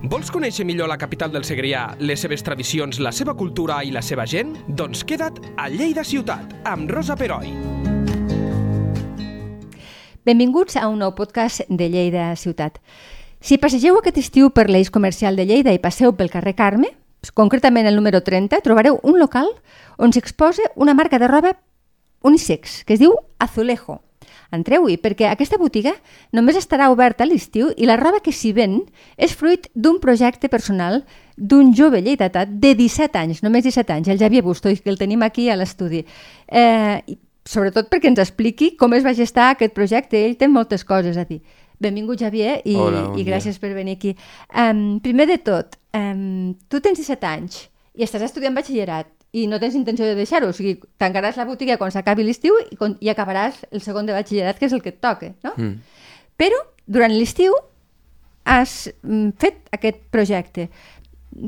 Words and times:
Vols 0.00 0.30
conèixer 0.32 0.64
millor 0.64 0.88
la 0.88 0.96
capital 0.96 1.28
del 1.28 1.44
Segrià, 1.44 1.82
les 2.00 2.22
seves 2.24 2.40
tradicions, 2.40 2.96
la 3.04 3.10
seva 3.12 3.34
cultura 3.36 3.82
i 3.84 3.90
la 3.92 4.00
seva 4.00 4.24
gent? 4.24 4.54
Doncs 4.64 5.02
queda't 5.04 5.42
a 5.60 5.66
Lleida 5.68 6.00
Ciutat, 6.08 6.54
amb 6.64 6.88
Rosa 6.88 7.18
Peroi. 7.20 7.52
Benvinguts 10.24 10.80
a 10.80 10.86
un 10.88 11.04
nou 11.04 11.12
podcast 11.12 11.68
de 11.68 11.90
Lleida 11.92 12.30
Ciutat. 12.40 12.80
Si 13.44 13.60
passegeu 13.60 14.00
aquest 14.00 14.22
estiu 14.24 14.48
per 14.56 14.70
l'eix 14.72 14.88
comercial 14.88 15.36
de 15.36 15.44
Lleida 15.44 15.76
i 15.76 15.84
passeu 15.84 16.16
pel 16.16 16.32
carrer 16.32 16.56
Carme, 16.56 16.94
concretament 17.36 17.84
el 17.84 18.00
número 18.00 18.24
30, 18.24 18.64
trobareu 18.64 19.02
un 19.04 19.20
local 19.20 19.52
on 20.00 20.16
s'exposa 20.16 20.72
una 20.76 20.96
marca 20.96 21.20
de 21.20 21.28
roba 21.28 21.58
unisex, 22.24 22.86
que 22.88 22.96
es 22.96 23.04
diu 23.04 23.20
Azulejo. 23.36 24.00
Entreu-hi, 24.50 24.96
perquè 24.98 25.28
aquesta 25.30 25.58
botiga 25.60 25.92
només 26.34 26.58
estarà 26.58 26.90
oberta 26.90 27.24
a 27.24 27.28
l'estiu 27.28 27.70
i 27.76 27.86
la 27.86 27.98
roba 28.00 28.18
que 28.24 28.34
s'hi 28.34 28.50
ven 28.56 28.80
és 29.16 29.34
fruit 29.38 29.68
d'un 29.74 30.00
projecte 30.02 30.50
personal 30.50 31.04
d'un 31.36 31.70
jove 31.76 32.02
lleidatà 32.02 32.44
de 32.44 32.74
17 32.74 33.18
anys, 33.18 33.42
només 33.46 33.64
17 33.64 33.94
anys, 33.94 34.10
el 34.10 34.18
Xavier 34.18 34.42
Busto, 34.42 34.72
que 34.74 34.90
el 34.90 34.98
tenim 34.98 35.22
aquí 35.22 35.48
a 35.48 35.56
l'estudi. 35.56 36.02
Eh, 36.48 37.00
sobretot 37.46 37.88
perquè 37.90 38.10
ens 38.10 38.20
expliqui 38.22 38.74
com 38.78 38.92
es 38.94 39.06
va 39.06 39.14
gestar 39.16 39.50
aquest 39.54 39.74
projecte. 39.76 40.18
Ell 40.18 40.36
té 40.36 40.48
moltes 40.48 40.84
coses 40.84 41.16
a 41.16 41.24
dir. 41.24 41.40
Benvingut, 41.80 42.20
Xavier, 42.20 42.58
i, 42.68 42.74
Hola, 42.76 43.06
bon 43.08 43.20
i 43.20 43.24
gràcies 43.24 43.56
per 43.60 43.72
venir 43.72 43.96
aquí. 43.96 44.12
Um, 44.52 45.00
primer 45.00 45.30
de 45.30 45.38
tot, 45.40 45.78
um, 45.96 46.52
tu 46.68 46.82
tens 46.84 47.00
17 47.00 47.30
anys 47.30 47.62
i 47.96 48.04
estàs 48.04 48.26
estudiant 48.26 48.54
batxillerat 48.54 49.08
i 49.32 49.46
no 49.46 49.60
tens 49.62 49.74
intenció 49.78 50.04
de 50.06 50.14
deixar-ho, 50.18 50.48
o 50.50 50.52
sigui, 50.56 50.80
tancaràs 50.98 51.36
la 51.38 51.44
botiga 51.46 51.76
quan 51.78 51.92
s'acabi 51.94 52.24
l'estiu 52.26 52.56
i, 52.70 52.76
quan- 52.76 52.96
i 53.00 53.08
acabaràs 53.12 53.60
el 53.70 53.80
segon 53.80 54.06
de 54.06 54.12
batxillerat, 54.16 54.58
que 54.58 54.66
és 54.66 54.72
el 54.72 54.82
que 54.82 54.90
et 54.90 55.00
toca, 55.00 55.34
no? 55.46 55.52
Mm. 55.56 55.76
Però 56.36 56.58
durant 56.86 57.12
l'estiu 57.14 57.54
has 58.44 58.88
mm, 59.02 59.30
fet 59.38 59.68
aquest 59.76 60.00
projecte. 60.10 60.68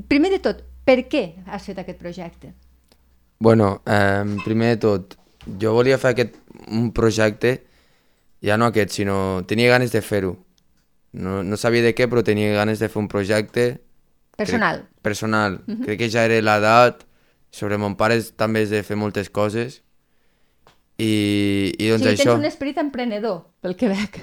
Primer 0.08 0.30
de 0.30 0.38
tot, 0.38 0.62
per 0.86 1.00
què 1.10 1.24
has 1.46 1.66
fet 1.66 1.78
aquest 1.82 1.98
projecte? 1.98 2.52
Bueno, 3.42 3.80
eh, 3.86 4.22
primer 4.44 4.76
de 4.76 4.80
tot, 4.84 5.16
jo 5.58 5.72
volia 5.74 5.98
fer 5.98 6.12
aquest, 6.14 6.36
un 6.70 6.92
projecte, 6.94 7.56
ja 8.42 8.56
no 8.56 8.68
aquest, 8.70 8.94
sinó 8.94 9.42
tenia 9.50 9.70
ganes 9.72 9.90
de 9.90 10.02
fer-ho. 10.02 10.36
No, 11.12 11.42
no 11.42 11.56
sabia 11.58 11.82
de 11.82 11.92
què, 11.98 12.06
però 12.08 12.22
tenia 12.22 12.54
ganes 12.54 12.78
de 12.78 12.88
fer 12.88 13.02
un 13.02 13.08
projecte... 13.10 13.80
Personal. 14.38 14.84
Crec, 14.86 15.02
personal. 15.02 15.58
Uh 15.66 15.74
-huh. 15.74 15.84
Crec 15.84 15.98
que 15.98 16.08
ja 16.10 16.24
era 16.24 16.38
l'edat, 16.40 17.02
sobre 17.52 17.78
mon 17.78 17.94
pare 18.00 18.18
també 18.36 18.64
és 18.64 18.72
de 18.72 18.82
fer 18.86 18.96
moltes 18.98 19.28
coses, 19.30 19.82
i, 20.98 21.72
i 21.78 21.90
o 21.90 21.96
doncs 21.96 22.06
sigui, 22.06 22.14
això... 22.14 22.30
tens 22.32 22.40
un 22.40 22.48
esperit 22.48 22.80
emprenedor, 22.82 23.42
pel 23.64 23.76
que 23.78 23.90
veig. 23.92 24.22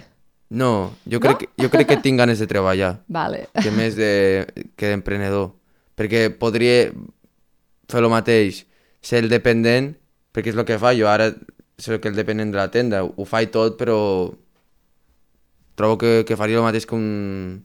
No, 0.49 0.95
jo 1.09 1.19
crec, 1.22 1.44
que, 1.44 1.50
jo 1.61 1.69
crec 1.69 1.91
que 1.91 2.00
tinc 2.02 2.17
ganes 2.22 2.41
de 2.41 2.47
treballar. 2.50 2.95
Vale. 3.19 3.45
que 3.61 3.72
més 3.73 3.97
de, 4.00 4.09
que 4.80 4.89
d'emprenedor. 4.89 5.52
Perquè 6.00 6.30
podria 6.41 6.89
fer 7.89 8.02
el 8.02 8.09
mateix, 8.11 8.63
ser 9.02 9.23
el 9.23 9.30
dependent, 9.31 9.94
perquè 10.33 10.53
és 10.53 10.57
el 10.57 10.66
que 10.66 10.80
fa, 10.81 10.95
jo 10.97 11.09
ara 11.11 11.31
soc 11.80 12.05
el 12.09 12.17
dependent 12.17 12.52
de 12.53 12.59
la 12.59 12.69
tenda, 12.72 13.03
ho 13.05 13.25
faig 13.27 13.52
tot, 13.53 13.77
però 13.80 13.97
trobo 15.80 16.00
que, 16.02 16.13
que 16.27 16.38
faria 16.39 16.59
el 16.59 16.66
mateix 16.66 16.88
que 16.88 16.97
un, 16.97 17.61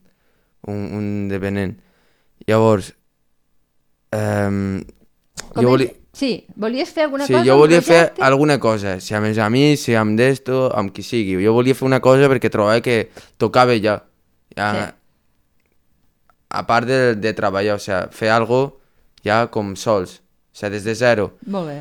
un, 0.71 0.85
un 0.99 1.09
dependent. 1.31 1.75
Llavors, 2.47 2.93
um, 4.15 4.83
Com 5.53 5.63
jo 5.63 5.69
volia... 5.75 5.91
Sí, 6.15 6.47
volies 6.55 6.93
fer 6.95 7.05
alguna 7.09 7.27
Sí, 7.27 7.33
cosa? 7.35 7.45
jo 7.49 7.55
un 7.57 7.61
volia 7.65 7.81
fer 7.83 8.13
alguna 8.23 8.59
cosa, 8.63 9.01
si 9.03 9.15
amb 9.19 9.27
els 9.27 9.39
amics, 9.43 9.81
si 9.89 9.97
amb 9.99 10.15
d'esto, 10.19 10.69
amb 10.79 10.93
qui 10.95 11.03
sigui. 11.03 11.41
Jo 11.43 11.53
volia 11.57 11.75
fer 11.75 11.87
una 11.89 11.99
cosa 12.01 12.29
perquè 12.31 12.51
trobava 12.55 12.81
que 12.85 13.09
tocava 13.39 13.75
ja. 13.83 13.97
ja 14.57 14.69
Sí. 14.75 14.85
A 16.55 16.63
part 16.69 16.87
de, 16.87 17.17
de 17.19 17.33
treballar, 17.35 17.75
o 17.75 17.83
sigui, 17.83 18.13
fer 18.15 18.31
algo 18.31 18.61
ja 19.27 19.49
com 19.51 19.73
sols, 19.75 20.21
o 20.21 20.55
sigui, 20.61 20.71
des 20.77 20.85
de 20.87 20.95
zero. 20.95 21.33
Molt 21.51 21.67
bé. 21.73 21.81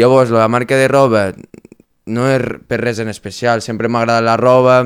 Llavors, 0.00 0.30
la 0.32 0.48
marca 0.48 0.78
de 0.80 0.88
roba 0.88 1.26
no 2.06 2.24
és 2.32 2.42
per 2.68 2.80
res 2.80 2.98
en 3.04 3.08
especial, 3.12 3.60
sempre 3.62 3.88
m'ha 3.88 4.00
agradat 4.00 4.24
la 4.24 4.36
roba, 4.40 4.78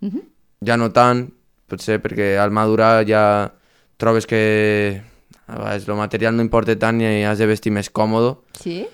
Mhm. 0.00 0.22
ja 0.64 0.76
no 0.76 0.88
tant, 0.92 1.26
potser 1.68 2.00
perquè 2.00 2.38
al 2.40 2.50
madurar 2.50 3.04
ja 3.06 3.52
trobes 3.98 4.26
que 4.26 5.02
a 5.46 5.56
vegades 5.58 5.86
el 5.88 5.94
material 5.94 6.36
no 6.36 6.42
importa 6.42 6.74
tant 6.78 7.00
i 7.00 7.22
has 7.24 7.38
de 7.38 7.46
vestir 7.46 7.72
més 7.72 7.90
còmode. 7.90 8.36
Sí? 8.60 8.86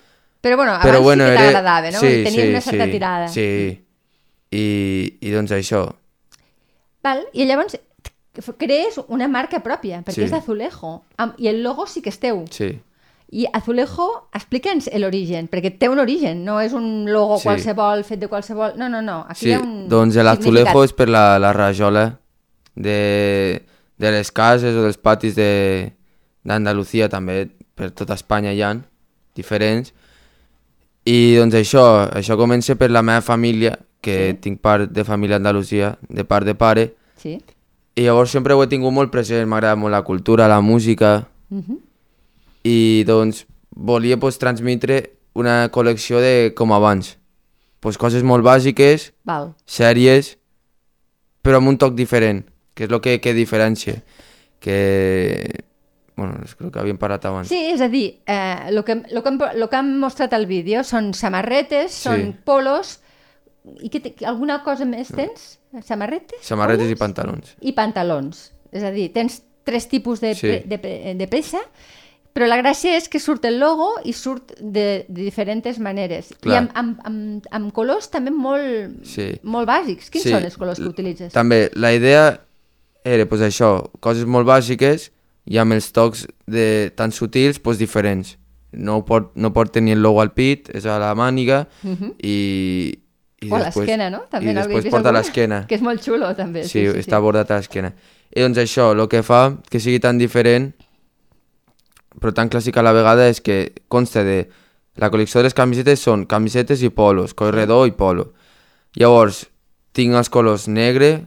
Però 0.42 0.56
bueno, 0.56 0.72
abans 0.72 0.84
Però 0.86 1.00
bueno, 1.02 1.24
sí 1.24 1.30
que 1.30 1.34
era- 1.38 1.46
t'agradava, 1.52 1.90
no? 1.92 1.98
Sí, 2.00 2.06
Tenies 2.24 2.34
sí, 2.34 2.48
una 2.50 2.60
certa 2.60 2.84
sí, 2.84 2.90
tirada. 2.90 3.28
Sí, 3.28 3.84
I, 4.50 5.18
i 5.20 5.30
doncs 5.30 5.52
això. 5.52 5.86
Val? 7.02 7.24
I 7.32 7.46
llavors 7.46 7.78
crees 8.58 8.98
una 9.08 9.28
marca 9.28 9.62
pròpia, 9.62 10.02
perquè 10.04 10.14
Sí. 10.14 10.22
és 10.24 10.30
d'Azulejo. 10.30 11.04
I 11.38 11.48
el 11.48 11.62
logo 11.62 11.86
sí 11.86 12.02
que 12.02 12.10
és 12.10 12.18
teu. 12.18 12.44
Sí. 12.50 12.80
I 13.32 13.46
Azulejo, 13.52 14.28
explica'ns 14.34 14.90
l'origen, 14.98 15.48
perquè 15.48 15.70
té 15.78 15.88
un 15.88 15.98
origen, 15.98 16.44
no 16.44 16.60
és 16.60 16.72
un 16.74 17.06
logo 17.10 17.38
Sí. 17.38 17.44
qualsevol, 17.48 18.04
fet 18.04 18.20
de 18.20 18.28
qualsevol... 18.28 18.74
No, 18.76 18.88
no, 18.90 19.00
no, 19.00 19.24
aquí 19.28 19.46
Sí, 19.46 19.48
hi 19.48 19.52
ha 19.54 19.60
un 19.60 19.88
doncs 19.88 20.16
l'azulejo 20.16 20.84
és 20.84 20.92
per 20.92 21.08
la, 21.08 21.38
la 21.38 21.52
rajola 21.54 22.18
de, 22.74 23.62
de 23.96 24.10
les 24.10 24.30
cases 24.32 24.74
o 24.76 24.82
dels 24.82 24.98
patis 24.98 25.34
de- 25.34 25.92
d'Andalusia 26.44 27.08
també, 27.08 27.48
per 27.74 27.90
tota 27.90 28.14
Espanya 28.14 28.52
hi 28.52 28.62
ha, 28.62 28.72
diferents. 29.34 29.92
I 31.04 31.36
doncs 31.36 31.54
això, 31.58 31.84
això 32.12 32.36
comença 32.38 32.76
per 32.78 32.90
la 32.90 33.02
meva 33.02 33.20
família, 33.22 33.78
que 34.02 34.32
Sí. 34.32 34.38
tinc 34.40 34.60
part 34.60 34.90
de 34.90 35.04
família 35.04 35.36
Andalusia, 35.36 35.96
de 36.08 36.24
part 36.24 36.44
de 36.46 36.54
pare, 36.54 36.94
Sí. 37.16 37.38
i 37.94 38.02
llavors 38.02 38.30
sempre 38.30 38.52
ho 38.54 38.62
he 38.62 38.66
tingut 38.66 38.92
molt 38.92 39.10
present, 39.12 39.46
m'agrada 39.48 39.76
molt 39.76 39.92
la 39.92 40.02
cultura, 40.02 40.48
la 40.48 40.60
música, 40.60 41.28
Mhm. 41.50 41.78
i 42.64 43.04
doncs 43.04 43.46
volia 43.74 44.16
pues, 44.18 44.38
transmetre 44.38 45.12
una 45.34 45.70
col·lecció 45.70 46.20
de 46.20 46.52
com 46.54 46.72
abans. 46.72 47.16
Pues, 47.80 47.96
coses 47.98 48.22
molt 48.22 48.44
bàsiques, 48.44 49.12
Val. 49.24 49.54
sèries, 49.66 50.36
però 51.42 51.56
amb 51.56 51.68
un 51.68 51.78
toc 51.78 51.94
diferent, 51.94 52.44
que 52.74 52.84
és 52.84 52.90
el 52.90 53.00
que, 53.00 53.20
que 53.20 53.34
diferencia. 53.34 54.02
Que... 54.60 55.64
Bueno, 56.16 56.36
és 56.44 56.52
el 56.60 56.70
que 56.70 56.78
havíem 56.78 56.98
parlat 57.00 57.24
abans. 57.24 57.48
Sí, 57.48 57.56
és 57.72 57.80
a 57.80 57.88
dir, 57.88 58.18
eh, 58.26 58.68
lo, 58.70 58.84
que, 58.84 58.98
lo, 59.10 59.22
que, 59.24 59.30
lo 59.56 59.68
que 59.70 59.76
han 59.76 59.94
mostrat 59.98 60.32
al 60.36 60.44
vídeo 60.46 60.82
són 60.84 61.14
samarretes, 61.16 61.92
són 62.04 62.34
polos, 62.44 62.98
i 63.80 63.88
que, 63.88 64.00
te- 64.00 64.26
alguna 64.26 64.60
cosa 64.62 64.84
més 64.84 65.08
tens? 65.08 65.58
Samarretes? 65.86 66.42
Samarretes 66.44 66.84
i 66.90 66.94
polos? 66.94 67.00
pantalons. 67.00 67.54
I 67.60 67.72
pantalons. 67.72 68.42
És 68.72 68.84
a 68.84 68.90
dir, 68.92 69.08
tens 69.14 69.40
tres 69.64 69.88
tipus 69.88 70.20
de, 70.20 70.34
Sí. 70.34 70.58
de, 70.66 70.78
pre- 70.78 71.14
de 71.16 71.26
peça, 71.28 71.60
però 72.34 72.46
la 72.48 72.56
gràcia 72.60 72.96
és 72.96 73.08
que 73.08 73.20
surt 73.20 73.44
el 73.44 73.58
logo 73.60 73.94
i 74.04 74.12
surt 74.12 74.52
de, 74.60 75.04
de 75.08 75.22
diferents 75.22 75.78
maneres. 75.78 76.30
I 76.32 76.36
Clar. 76.44 76.58
amb, 76.58 76.70
amb, 76.74 77.00
amb, 77.08 77.48
amb 77.50 77.72
colors 77.72 78.10
també 78.10 78.30
molt, 78.32 79.00
Sí. 79.04 79.30
molt 79.44 79.68
bàsics. 79.68 80.10
Quins 80.10 80.24
Sí, 80.24 80.30
són 80.30 80.44
els 80.44 80.56
colors 80.56 80.78
que 80.80 80.88
utilitzes? 80.88 81.32
També, 81.32 81.70
la 81.74 81.92
idea 81.94 82.40
era 83.04 83.26
pues, 83.26 83.40
això, 83.40 83.90
coses 84.00 84.24
molt 84.26 84.46
bàsiques 84.46 85.10
i 85.46 85.58
amb 85.58 85.72
els 85.74 85.90
tocs 85.92 86.26
de, 86.46 86.92
tan 86.96 87.12
sutils 87.12 87.58
pues, 87.58 87.78
diferents. 87.78 88.36
No 88.72 89.02
pot, 89.04 89.32
no 89.36 89.52
pot 89.52 89.72
tenir 89.72 89.92
el 89.98 90.02
logo 90.02 90.20
al 90.22 90.32
pit, 90.32 90.70
és 90.72 90.86
a 90.86 90.98
la 90.98 91.14
màniga 91.14 91.66
Mhm. 91.82 92.14
i, 92.22 92.98
i 93.42 93.50
o 93.50 93.56
a 93.56 93.58
l'esquena, 93.66 94.08
no? 94.10 94.22
I 94.32 94.44
n'hauria 94.54 94.54
després 94.68 94.90
porta 94.90 95.10
a 95.10 95.12
l'esquena. 95.12 95.66
Que 95.68 95.74
és 95.74 95.82
molt 95.82 96.00
xulo, 96.02 96.34
també. 96.38 96.64
Sí, 96.64 96.86
està 96.86 97.20
bordat 97.20 97.50
a 97.50 97.56
l'esquena. 97.60 97.92
I 98.34 98.40
doncs 98.40 98.58
això, 98.58 98.92
el 98.94 99.08
que 99.08 99.22
fa 99.22 99.58
que 99.68 99.80
sigui 99.80 99.98
tan 100.00 100.16
diferent, 100.16 100.72
però 102.20 102.32
tan 102.32 102.48
clàssic 102.48 102.76
a 102.78 102.82
la 102.82 102.92
vegada, 102.92 103.28
és 103.28 103.40
que 103.40 103.72
consta 103.88 104.22
de... 104.24 104.48
La 104.96 105.08
col·lecció 105.10 105.40
de 105.40 105.44
les 105.48 105.54
camisetes 105.56 106.00
són 106.04 106.26
camisetes 106.28 106.82
i 106.84 106.90
polos, 106.92 107.32
corredor 107.34 107.86
i 107.88 107.92
polo. 107.96 108.34
Llavors, 108.94 109.46
tinc 109.96 110.12
els 110.14 110.28
colors 110.28 110.66
negre, 110.68 111.26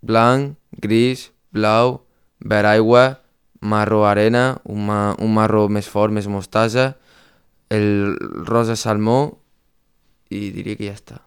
blanc, 0.00 0.56
gris, 0.80 1.30
blau, 1.52 2.06
verd 2.40 2.66
aigua, 2.70 3.20
marró 3.62 4.02
arena, 4.08 4.58
un, 4.68 4.84
ma 4.88 5.14
un 5.22 5.32
marró 5.34 5.68
més 5.70 5.88
fort, 5.88 6.12
més 6.12 6.26
mostassa, 6.28 6.92
el 7.72 8.16
rosa 8.44 8.76
salmó 8.76 9.38
i 10.32 10.50
diria 10.52 10.76
que 10.76 10.90
ja 10.90 10.96
està. 10.98 11.20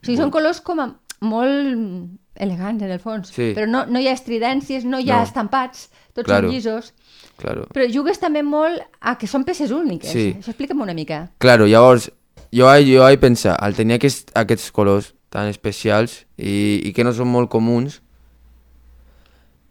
O 0.00 0.04
sigui, 0.04 0.18
són 0.18 0.32
colors 0.34 0.60
com 0.64 0.80
a 0.82 0.88
molt 1.24 2.10
elegants, 2.34 2.82
en 2.82 2.90
el 2.90 2.98
fons. 3.00 3.30
Sí. 3.30 3.52
Però 3.56 3.68
no, 3.70 3.84
no 3.86 4.00
hi 4.02 4.08
ha 4.10 4.14
estridències, 4.16 4.84
no 4.84 4.98
hi 4.98 5.10
ha 5.12 5.20
No. 5.22 5.28
estampats, 5.28 5.88
tots 6.12 6.26
Claro. 6.26 6.48
són 6.48 6.54
llisos. 6.56 6.92
Claro. 7.38 7.66
Però 7.74 7.86
jugues 7.90 8.18
també 8.20 8.42
molt 8.42 8.82
a 9.00 9.16
que 9.18 9.26
són 9.30 9.44
peces 9.44 9.70
úniques. 9.74 10.10
Sí. 10.10 10.34
Això 10.38 10.50
explica'm 10.52 10.80
una 10.82 10.94
mica. 10.94 11.30
Claro, 11.38 11.66
llavors, 11.66 12.10
jo 12.52 12.66
jo 12.86 13.00
vaig 13.02 13.18
pensar, 13.20 13.56
al 13.58 13.74
tenir 13.74 13.94
aquest, 13.96 14.30
aquests 14.34 14.70
colors 14.72 15.14
tan 15.30 15.48
especials 15.48 16.24
i, 16.38 16.80
i 16.84 16.92
que 16.92 17.02
no 17.04 17.12
són 17.12 17.28
molt 17.28 17.50
comuns, 17.50 18.00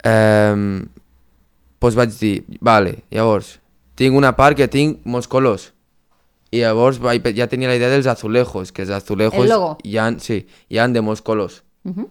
eh, 0.03 0.55
doncs 1.89 1.99
vaig 1.99 2.15
dir, 2.17 2.33
vale, 2.63 2.97
llavors, 3.11 3.57
tinc 3.99 4.15
una 4.17 4.33
part 4.37 4.57
que 4.57 4.69
tinc 4.71 5.03
molts 5.05 5.27
colors. 5.27 5.71
I 6.53 6.61
llavors 6.61 6.99
vaig, 7.01 7.25
ja 7.35 7.49
tenia 7.49 7.69
la 7.69 7.75
idea 7.75 7.89
dels 7.89 8.07
azulejos, 8.07 8.71
que 8.71 8.85
els 8.85 8.91
azulejos 8.93 9.43
El 9.43 9.49
logo. 9.49 9.77
hi 9.83 9.97
ha, 9.97 10.11
sí, 10.19 10.43
hi 10.69 10.77
ha 10.79 10.87
de 10.87 11.01
molts 11.01 11.21
colors. 11.21 11.63
Uh 11.83 11.91
-huh. 11.93 12.09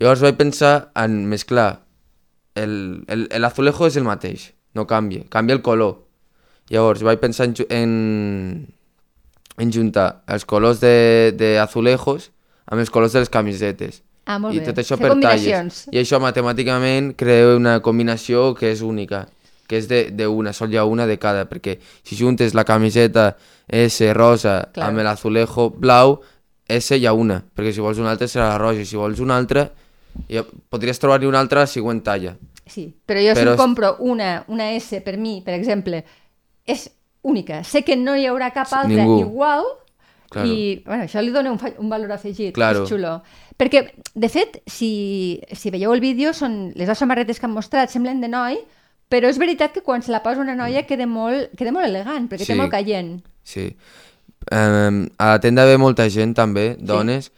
Llavors 0.00 0.20
vaig 0.20 0.36
pensar 0.36 0.90
en 0.94 1.26
mesclar 1.28 1.82
el, 2.54 3.04
el, 3.08 3.28
l'azulejo 3.40 3.86
és 3.86 3.96
el 3.96 4.04
mateix, 4.04 4.52
no 4.74 4.86
canvia, 4.86 5.24
canvia 5.28 5.54
el 5.54 5.62
color. 5.62 6.06
Llavors 6.70 7.02
vaig 7.02 7.18
pensar 7.18 7.46
en, 7.46 7.54
en, 7.68 8.74
en 9.58 9.72
juntar 9.72 10.22
els 10.26 10.44
colors 10.44 10.80
de, 10.80 11.34
de 11.36 11.58
azulejos 11.58 12.30
amb 12.66 12.80
els 12.80 12.90
colors 12.90 13.12
de 13.12 13.20
les 13.20 13.28
camisetes. 13.28 14.02
Ah, 14.30 14.38
molt 14.38 14.54
I 14.54 14.60
bé. 14.60 14.66
tot 14.70 14.78
això 14.78 14.96
Fer 14.98 15.08
per 15.08 15.16
talles. 15.20 15.88
I 15.90 15.98
això 15.98 16.20
matemàticament 16.22 17.14
crea 17.18 17.56
una 17.56 17.80
combinació 17.82 18.54
que 18.54 18.70
és 18.70 18.80
única, 18.82 19.24
que 19.66 19.76
és 19.78 19.88
de- 19.88 20.10
d'una, 20.10 20.52
sol 20.52 20.70
hi 20.72 20.76
ha 20.78 20.84
una 20.84 21.06
de 21.06 21.18
cada, 21.18 21.48
perquè 21.48 21.78
si 22.04 22.16
juntes 22.16 22.54
la 22.54 22.64
camiseta 22.64 23.36
S 23.68 24.12
rosa 24.14 24.68
Clar. 24.72 24.88
amb 24.88 24.98
l'azulejo 25.02 25.70
blau, 25.70 26.20
S 26.68 26.96
hi 26.96 27.06
ha 27.06 27.12
una, 27.12 27.42
perquè 27.56 27.72
si 27.72 27.80
vols 27.80 27.98
una 27.98 28.10
altra 28.12 28.28
serà 28.28 28.48
la 28.52 28.58
roja, 28.58 28.80
i 28.82 28.86
si 28.86 28.96
vols 28.96 29.18
una 29.18 29.36
altra, 29.36 29.70
ja, 30.28 30.44
podries 30.68 30.98
trobar-hi 30.98 31.26
una 31.26 31.40
altra 31.40 31.60
a 31.60 31.62
la 31.64 31.66
següent 31.66 32.02
talla. 32.02 32.36
Sí, 32.66 32.94
però 33.04 33.18
jo 33.18 33.34
si 33.34 33.40
Però 33.42 33.52
és- 33.54 33.58
compro 33.58 33.96
una, 33.98 34.44
una 34.46 34.70
S 34.76 35.00
per 35.00 35.16
mi, 35.18 35.40
per 35.44 35.54
exemple, 35.54 36.04
és 36.66 36.88
única. 37.22 37.64
Sé 37.64 37.82
que 37.82 37.96
no 37.96 38.14
hi 38.16 38.26
haurà 38.26 38.52
cap 38.52 38.68
altra 38.72 39.02
Ningú. 39.02 39.20
igual 39.20 39.64
Claro. 40.30 40.46
i 40.46 40.82
bueno, 40.86 41.04
això 41.08 41.20
li 41.22 41.32
dona 41.34 41.50
un, 41.50 41.58
un 41.82 41.88
valor 41.90 42.12
afegit. 42.14 42.54
Claro. 42.54 42.84
És 42.84 42.90
xulo. 42.92 43.16
Perquè, 43.58 43.80
de 44.14 44.28
fet, 44.30 44.60
si, 44.70 45.40
si 45.52 45.70
veieu 45.74 45.92
el 45.92 46.00
vídeo, 46.00 46.30
són 46.32 46.70
les 46.78 46.86
dues 46.86 46.98
samarretes 47.02 47.40
que 47.40 47.46
han 47.48 47.52
mostrat 47.56 47.90
semblen 47.90 48.20
de 48.22 48.28
noi, 48.30 48.60
però 49.10 49.26
és 49.28 49.40
veritat 49.42 49.74
que 49.74 49.82
quan 49.82 50.02
se 50.06 50.12
la 50.14 50.22
posa 50.22 50.40
una 50.40 50.54
noia 50.54 50.84
queda 50.86 51.04
molt, 51.10 51.50
queda 51.58 51.72
molt 51.74 51.84
elegant, 51.88 52.28
perquè 52.30 52.46
Sí. 52.46 52.52
té 52.52 52.58
molt 52.60 52.70
caient. 52.70 53.18
Sí. 53.42 53.66
Um, 54.54 55.02
a 55.18 55.32
la 55.34 55.40
tenda 55.42 55.66
ve 55.66 55.76
molta 55.82 56.06
gent 56.08 56.32
també, 56.38 56.76
dones, 56.78 57.32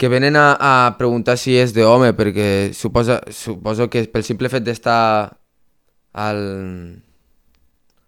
que 0.00 0.08
venen 0.08 0.34
a, 0.34 0.56
a 0.58 0.96
preguntar 0.98 1.36
si 1.38 1.54
és 1.60 1.70
d'home, 1.76 2.14
perquè 2.16 2.72
suposa, 2.74 3.20
suposo 3.30 3.86
que 3.92 4.02
pel 4.10 4.24
simple 4.26 4.48
fet 4.50 4.64
d'estar 4.64 5.28
al, 6.14 6.40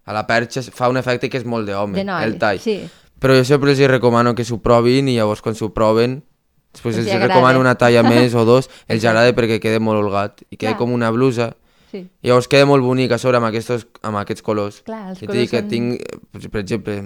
a 0.09 0.13
la 0.17 0.25
perxa 0.27 0.65
fa 0.75 0.89
un 0.91 0.97
efecte 0.99 1.29
que 1.31 1.39
és 1.39 1.45
molt 1.47 1.69
d'home, 1.69 2.01
el 2.01 2.39
tall. 2.41 2.59
sí. 2.65 2.81
Però 3.25 3.35
jo 3.39 3.45
sempre 3.49 3.73
els 3.73 3.81
recomano 3.89 4.35
que 4.37 4.45
s'ho 4.45 4.59
provin 4.61 5.09
i 5.09 5.17
llavors 5.17 5.41
quan 5.41 5.57
s'ho 5.57 5.71
proven 5.73 6.21
després 6.75 6.99
Els 6.99 7.07
els 7.09 7.23
recomano 7.23 7.61
una 7.63 7.77
talla 7.81 8.03
més 8.13 8.35
o 8.37 8.45
dos, 8.45 8.69
els 8.91 9.05
agrada 9.07 9.33
perquè 9.33 9.61
queda 9.63 9.81
molt 9.81 10.03
holgat 10.03 10.43
i 10.51 10.57
queda 10.59 10.75
Clar. 10.75 10.81
com 10.83 10.93
una 10.93 11.09
blusa 11.15 11.53
sí. 11.93 12.03
i 12.21 12.29
llavors 12.29 12.49
queda 12.51 12.67
molt 12.67 12.83
bonic 12.85 13.15
a 13.15 13.19
sobre 13.23 13.39
amb, 13.39 13.47
aquestos, 13.49 13.87
amb 14.03 14.19
aquests 14.21 14.43
colors. 14.45 14.83
Clar, 14.85 15.15
els 15.15 15.23
I 15.23 15.27
colors 15.31 15.41
dic 15.41 15.51
que 15.55 15.63
són- 15.63 15.71
tinc, 15.71 16.51
per 16.51 16.61
exemple, 16.61 16.99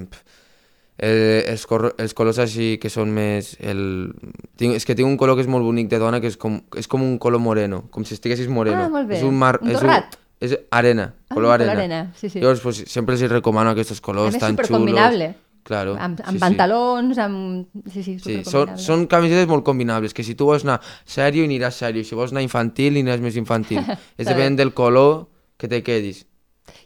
eh, 0.98 1.44
els, 1.46 1.66
cor 1.66 1.92
els 1.98 2.14
colors 2.16 2.38
així 2.42 2.78
que 2.82 2.90
són 2.90 3.12
més... 3.14 3.54
El... 3.60 4.12
Tinc, 4.58 4.74
és 4.80 4.86
que 4.88 4.96
tinc 4.98 5.06
un 5.06 5.18
color 5.20 5.36
que 5.38 5.44
és 5.46 5.50
molt 5.50 5.64
bonic 5.68 5.90
de 5.92 6.00
dona 6.02 6.18
que 6.24 6.30
és 6.32 6.38
com, 6.40 6.58
és 6.74 6.88
com 6.90 7.04
un 7.04 7.18
color 7.22 7.38
moreno, 7.44 7.84
com 7.94 8.04
si 8.08 8.16
estiguessis 8.18 8.48
moreno. 8.50 8.86
Ah, 8.88 8.88
molt 8.90 9.06
bé. 9.10 9.20
És 9.20 9.26
un 9.28 9.36
mar... 9.38 9.58
Un 9.62 9.70
és 9.70 9.78
torrat. 9.78 10.16
és 10.40 10.56
arena, 10.70 11.12
Ah, 11.28 11.34
color 11.34 11.50
color 11.52 11.54
arena. 11.60 11.72
arena, 11.76 12.00
sí, 12.16 12.30
sí. 12.30 12.40
Llavors, 12.40 12.60
pues, 12.64 12.82
sempre 12.88 13.14
els 13.14 13.22
recomano 13.30 13.70
aquests 13.76 14.00
colors 14.00 14.32
tan 14.38 14.56
xulos. 14.56 14.66
supercombinable. 14.66 15.34
Claro. 15.68 15.92
Amb, 16.00 16.20
amb 16.24 16.32
sí, 16.32 16.38
sí. 16.38 16.40
pantalons, 16.40 17.18
amb... 17.20 17.66
Sí, 17.92 18.02
sí, 18.06 18.14
Sí, 18.24 18.36
són, 18.48 18.70
són 18.80 19.02
camisetes 19.10 19.46
molt 19.50 19.66
combinables, 19.66 20.14
que 20.16 20.24
si 20.24 20.32
tu 20.38 20.46
vols 20.48 20.64
anar 20.64 20.78
sèrio, 21.04 21.44
aniràs 21.44 21.76
sèrio, 21.82 22.04
si 22.08 22.16
vols 22.16 22.32
anar 22.32 22.40
infantil, 22.46 22.96
aniràs 22.96 23.20
més 23.20 23.36
infantil. 23.36 23.82
és 24.20 24.24
depèn 24.26 24.56
del 24.56 24.72
color 24.72 25.26
que 25.60 25.68
te 25.68 25.82
quedis. 25.84 26.22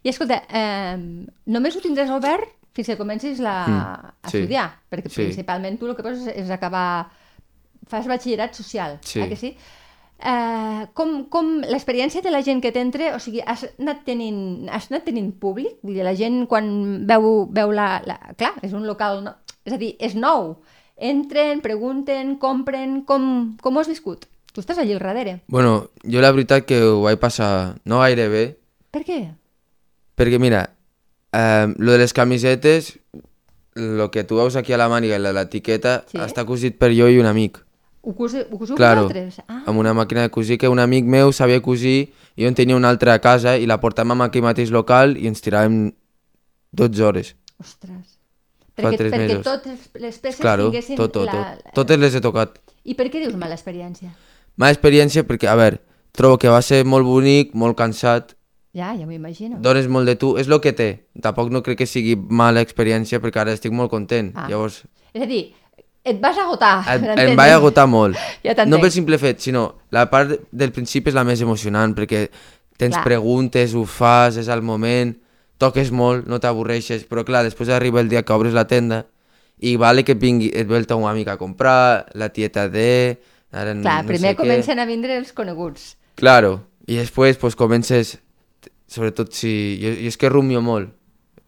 I 0.03 0.11
escolta, 0.11 0.41
eh, 0.51 0.97
només 1.47 1.77
ho 1.79 1.83
tindràs 1.85 2.11
obert 2.15 2.51
fins 2.75 2.89
que 2.91 2.97
comencis 2.99 3.39
la, 3.45 3.55
Mm, 3.69 3.79
a 4.25 4.31
sí. 4.33 4.39
estudiar, 4.41 4.67
perquè 4.91 5.11
Sí. 5.13 5.23
principalment 5.29 5.79
tu 5.79 5.87
el 5.87 5.95
que 5.95 6.03
poses 6.03 6.27
és 6.35 6.51
acabar... 6.51 7.11
Fas 7.91 8.07
batxillerat 8.07 8.55
social, 8.55 8.99
Sí. 9.03 9.21
eh 9.21 9.29
que 9.29 9.37
sí? 9.37 9.57
Eh, 10.23 10.87
com, 10.95 11.25
com 11.27 11.49
l'experiència 11.67 12.23
de 12.23 12.31
la 12.31 12.43
gent 12.47 12.61
que 12.63 12.71
t'entra, 12.71 13.09
o 13.17 13.19
sigui, 13.19 13.41
has 13.43 13.65
anat 13.81 14.05
tenint, 14.07 14.69
has 14.71 14.87
anat 14.93 15.05
tenint 15.09 15.33
públic? 15.43 15.81
Vull 15.83 15.97
dir, 15.99 16.05
la 16.07 16.15
gent 16.15 16.45
quan 16.47 16.69
veu, 17.09 17.49
veu 17.51 17.73
la, 17.75 17.97
la... 18.07 18.19
Clar, 18.39 18.53
és 18.63 18.73
un 18.77 18.87
local... 18.87 19.25
No... 19.27 19.35
És 19.67 19.75
a 19.75 19.79
dir, 19.81 19.97
és 20.03 20.15
nou. 20.15 20.57
Entren, 20.97 21.61
pregunten, 21.65 22.37
compren... 22.39 23.01
Com, 23.09 23.57
com 23.63 23.77
ho 23.77 23.83
has 23.83 23.91
viscut? 23.91 24.29
Tu 24.53 24.61
estàs 24.63 24.79
allí 24.79 24.93
al 24.95 25.01
darrere. 25.03 25.41
Bueno, 25.49 25.89
jo 26.05 26.21
la 26.23 26.31
veritat 26.31 26.67
que 26.69 26.79
ho 26.85 27.01
vaig 27.07 27.19
passar 27.19 27.79
no 27.89 28.03
gaire 28.05 28.29
bé, 28.29 28.45
Per 28.93 29.01
què? 29.09 29.21
perquè 30.15 30.39
mira, 30.39 30.67
eh, 31.33 31.67
lo 31.79 31.93
de 31.95 31.99
les 31.99 32.13
camisetes, 32.13 32.99
lo 33.75 34.11
que 34.13 34.23
tu 34.29 34.37
veus 34.37 34.55
aquí 34.55 34.75
a 34.75 34.79
la 34.79 34.91
màniga 34.93 35.17
i 35.17 35.23
l'etiqueta, 35.25 36.05
Sí. 36.07 36.19
està 36.21 36.45
cosit 36.47 36.77
per 36.79 36.93
jo 36.93 37.09
i 37.09 37.19
un 37.19 37.27
amic. 37.27 37.59
Ho, 38.03 38.15
cos, 38.19 38.35
ho 38.35 38.59
coseu 38.59 38.75
Claro, 38.77 39.05
vosaltres? 39.07 39.39
Ah, 39.47 39.63
amb 39.71 39.79
una 39.79 39.93
màquina 39.95 40.25
de 40.27 40.31
cosir 40.35 40.59
que 40.59 40.69
un 40.69 40.81
amic 40.83 41.05
meu 41.07 41.31
sabia 41.33 41.63
cosir 41.63 42.11
i 42.35 42.43
jo 42.43 42.49
en 42.51 42.57
tenia 42.59 42.75
una 42.77 42.91
altra 42.91 43.15
a 43.15 43.21
casa 43.23 43.55
i 43.57 43.69
la 43.71 43.79
portàvem 43.81 44.21
a 44.21 44.27
aquell 44.27 44.43
mateix 44.43 44.73
local 44.75 45.15
i 45.17 45.29
ens 45.31 45.41
tiràvem 45.45 45.93
12 46.73 47.05
hores. 47.07 47.35
Ostres. 47.63 48.19
Perquè, 48.75 48.97
perquè 48.99 49.19
mesos. 49.21 49.45
totes 49.47 49.89
les 50.01 50.19
peces 50.19 50.41
Claro, 50.41 50.71
tinguessin 50.71 50.97
tot, 50.99 51.13
tot, 51.13 51.27
la... 51.31 51.57
tot. 51.61 51.73
Totes 51.79 51.99
les 52.01 52.15
he 52.17 52.23
tocat. 52.25 52.59
I 52.83 52.97
per 52.99 53.07
què 53.13 53.21
dius 53.23 53.37
mala 53.39 53.55
experiència? 53.55 54.11
Mala 54.57 54.75
experiència 54.75 55.23
perquè, 55.29 55.47
a 55.53 55.55
veure, 55.61 55.79
trobo 56.17 56.39
que 56.41 56.51
va 56.51 56.63
ser 56.65 56.83
molt 56.89 57.07
bonic, 57.07 57.55
molt 57.55 57.77
cansat, 57.79 58.35
Ja, 58.73 58.95
ja 58.97 59.05
m'ho 59.05 59.13
imagino. 59.13 59.59
dones 59.61 59.87
molt 59.87 60.09
de 60.09 60.17
tu, 60.17 60.39
és 60.41 60.49
el 60.49 60.59
que 60.65 60.73
té. 60.73 61.05
Tampoc 61.21 61.51
no 61.53 61.61
crec 61.63 61.83
que 61.85 61.87
sigui 61.87 62.17
mala 62.17 62.63
experiència 62.65 63.21
perquè 63.21 63.43
ara 63.45 63.53
estic 63.53 63.73
molt 63.77 63.91
content. 63.93 64.33
Ah. 64.35 64.49
Llavors, 64.49 64.83
És 65.13 65.21
a 65.23 65.27
dir, 65.29 65.53
et 66.05 66.21
vas 66.21 66.39
agotar. 66.39 66.83
per 66.85 67.19
em 67.19 67.37
vaig 67.39 67.53
agotar 67.55 67.87
molt. 67.87 68.19
Ja 68.45 68.67
no 68.67 68.81
pel 68.83 68.93
simple 68.95 69.19
fet, 69.23 69.41
sinó 69.41 69.69
la 69.91 70.09
part 70.11 70.35
del 70.51 70.73
principi 70.75 71.13
és 71.13 71.17
la 71.17 71.25
més 71.25 71.41
emocionant 71.41 71.95
perquè 71.95 72.27
tens 72.81 72.97
Clar. 72.97 73.05
preguntes, 73.05 73.75
ho 73.75 73.85
fas, 73.87 74.37
és 74.41 74.49
al 74.51 74.63
moment, 74.67 75.15
toques 75.63 75.93
molt, 75.95 76.27
no 76.27 76.41
t'avorreixes, 76.43 77.05
però 77.07 77.23
clar, 77.25 77.45
després 77.47 77.71
arriba 77.71 78.01
el 78.03 78.11
dia 78.11 78.25
que 78.27 78.35
obres 78.35 78.57
la 78.57 78.67
tenda 78.67 79.05
i 79.63 79.77
vale 79.79 80.03
que 80.03 80.17
vingui, 80.19 80.51
et 80.59 80.67
ve 80.67 80.81
el 80.81 80.89
teu 80.91 81.07
amic 81.07 81.31
a 81.31 81.39
comprar, 81.39 82.09
la 82.19 82.33
tieta 82.35 82.67
de... 82.69 83.21
Ara 83.53 83.77
Clar, 83.77 84.01
no 84.03 84.09
primer 84.09 84.33
sé 84.33 84.35
què. 84.35 84.41
comencen 84.41 84.81
a 84.81 84.87
vindre 84.89 85.15
els 85.21 85.31
coneguts. 85.37 85.93
Claro, 86.19 86.65
i 86.89 86.97
després 86.97 87.39
pues, 87.39 87.55
comences, 87.55 88.17
sobretot 88.91 89.31
si... 89.37 89.53
Jo, 89.79 89.93
jo 90.01 90.11
és 90.11 90.19
que 90.19 90.33
rumio 90.33 90.65
molt, 90.65 90.91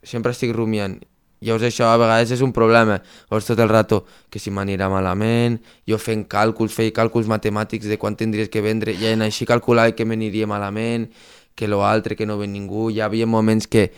sempre 0.07 0.35
estic 0.37 0.53
rumiant. 0.55 1.01
Llavors 1.41 1.65
això 1.69 1.91
a 1.93 1.97
vegades 2.01 2.31
és 2.31 2.41
un 2.41 2.53
problema. 2.53 3.01
Llavors 3.31 3.47
tot 3.47 3.59
el 3.61 3.69
rato 3.69 4.05
que 4.31 4.39
si 4.39 4.51
m'anirà 4.51 4.89
malament, 4.89 5.59
jo 5.89 5.99
fent 5.99 6.25
càlculs, 6.29 6.73
feia 6.73 6.93
càlculs 6.93 7.27
matemàtics 7.29 7.87
de 7.91 7.99
quan 7.99 8.17
tindries 8.17 8.49
que 8.49 8.63
vendre, 8.65 8.93
i 8.93 9.07
en 9.13 9.23
així 9.23 9.45
calcular 9.45 9.91
que 9.95 10.05
m'aniria 10.07 10.47
malament, 10.47 11.11
que 11.55 11.69
lo 11.69 11.85
altre, 11.85 12.17
que 12.17 12.27
no 12.27 12.39
ve 12.39 12.47
ningú, 12.49 12.89
hi 12.91 13.01
havia 13.01 13.27
moments 13.27 13.67
que, 13.69 13.93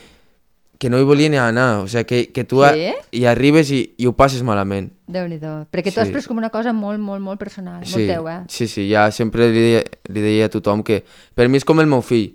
que 0.78 0.90
no 0.90 0.98
hi 0.98 1.04
volia 1.08 1.30
ni 1.32 1.38
anar, 1.40 1.84
o 1.84 1.88
sigui, 1.88 2.04
que, 2.04 2.32
que 2.32 2.44
tu 2.44 2.60
Sí? 2.64 2.90
hi 3.12 3.24
arribes 3.24 3.70
i, 3.70 3.94
i 3.96 4.06
ho 4.06 4.12
passes 4.12 4.42
malament. 4.42 4.90
déu 5.06 5.28
nhi 5.28 5.38
Perquè 5.38 5.92
tu 5.94 6.00
has 6.00 6.08
Sí. 6.08 6.12
pres 6.12 6.26
com 6.26 6.36
una 6.36 6.50
cosa 6.50 6.72
molt, 6.72 6.98
molt, 6.98 7.22
molt 7.22 7.38
personal, 7.38 7.86
Sí, 7.86 7.92
molt 7.94 8.08
teu, 8.10 8.28
eh? 8.28 8.42
sí, 8.48 8.66
sí, 8.66 8.88
ja 8.90 9.10
sempre 9.10 9.48
li 9.52 9.60
deia, 9.60 9.82
li 10.08 10.20
deia 10.20 10.46
a 10.46 10.48
tothom 10.50 10.82
que 10.82 11.04
per 11.34 11.48
mi 11.48 11.56
és 11.56 11.64
com 11.64 11.80
el 11.80 11.86
meu 11.86 12.02
fill. 12.02 12.34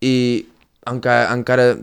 I 0.00 0.46
encara, 0.86 1.32
encara 1.32 1.78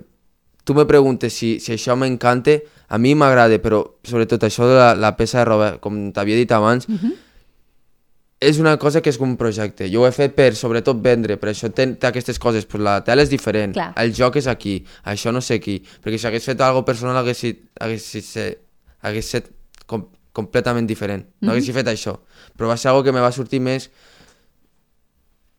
tu 0.63 0.73
me 0.73 0.85
preguntes 0.87 1.33
si, 1.33 1.57
si 1.59 1.73
això 1.75 1.95
m'encanta, 1.99 2.57
a 2.93 2.97
mi 3.01 3.13
m'agrada, 3.15 3.57
però 3.59 3.81
sobretot 4.05 4.43
això 4.47 4.67
de 4.69 4.75
la, 4.77 4.89
la 4.95 5.13
peça 5.17 5.39
de 5.41 5.45
roba, 5.49 5.69
com 5.83 6.11
t'havia 6.15 6.37
dit 6.39 6.51
abans, 6.55 6.87
és 8.43 8.57
una 8.59 8.75
cosa 8.77 8.99
que 9.01 9.09
és 9.09 9.17
un 9.23 9.37
projecte. 9.39 9.87
Jo 9.91 10.01
ho 10.03 10.07
he 10.07 10.11
fet 10.11 10.33
per, 10.35 10.49
sobretot, 10.59 10.97
vendre, 11.03 11.37
per 11.39 11.49
això 11.53 11.69
té, 11.71 11.85
té 11.95 12.07
aquestes 12.09 12.39
coses. 12.43 12.65
Pues 12.67 12.83
la 12.83 12.97
tele 13.07 13.23
és 13.23 13.29
diferent, 13.31 13.71
Clar. 13.75 13.93
el 14.03 14.11
joc 14.15 14.35
és 14.41 14.47
aquí, 14.51 14.81
això 15.07 15.31
no 15.31 15.39
sé 15.41 15.61
qui. 15.63 15.77
Perquè 16.03 16.19
si 16.19 16.27
hagués 16.27 16.43
fet 16.51 16.59
algo 16.61 16.83
personal 16.83 17.15
hagués, 17.21 17.43
hagués, 17.79 18.03
sit- 18.03 18.59
hagués 19.01 19.29
set 19.31 19.47
com, 19.87 20.09
completament 20.35 20.87
diferent. 20.89 21.23
No 21.39 21.53
hagués 21.55 21.71
fet 21.71 21.87
això. 21.87 22.17
Però 22.57 22.67
va 22.67 22.75
ser 22.77 22.91
algo 22.91 23.03
que 23.07 23.15
me 23.15 23.23
va 23.23 23.31
sortir 23.31 23.61
més 23.63 23.89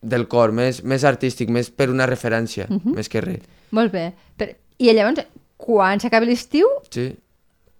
del 0.04 0.26
cor, 0.28 0.52
més, 0.52 0.82
més 0.84 1.04
artístic, 1.08 1.48
més 1.48 1.70
per 1.72 1.88
una 1.88 2.04
referència, 2.06 2.66
més 2.84 3.08
que 3.08 3.22
res. 3.24 3.40
Molt 3.72 3.92
bé. 3.96 4.10
Per... 4.36 4.50
I 4.78 4.90
llavors, 4.92 5.24
quan 5.56 6.00
s'acabi 6.02 6.26
l'estiu, 6.32 6.66
Sí? 6.90 7.12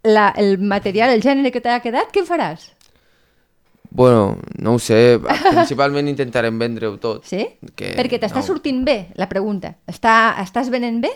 la, 0.04 0.28
el 0.36 0.58
material, 0.58 1.10
el 1.10 1.22
gènere 1.24 1.50
que 1.52 1.60
t'ha 1.64 1.80
quedat, 1.82 2.10
què 2.12 2.22
faràs? 2.28 2.70
Bueno, 3.94 4.38
no 4.58 4.74
ho 4.74 4.78
sé, 4.82 5.20
principalment 5.54 6.08
intentarem 6.10 6.56
vendre-ho 6.58 6.96
tot. 6.98 7.22
Sí? 7.30 7.44
Que 7.78 7.92
Perquè 7.94 8.18
t'està 8.18 8.40
no. 8.42 8.46
sortint 8.46 8.82
bé, 8.84 8.96
la 9.14 9.28
pregunta. 9.30 9.76
Està, 9.86 10.34
estàs 10.42 10.70
venent 10.72 10.98
bé? 11.04 11.12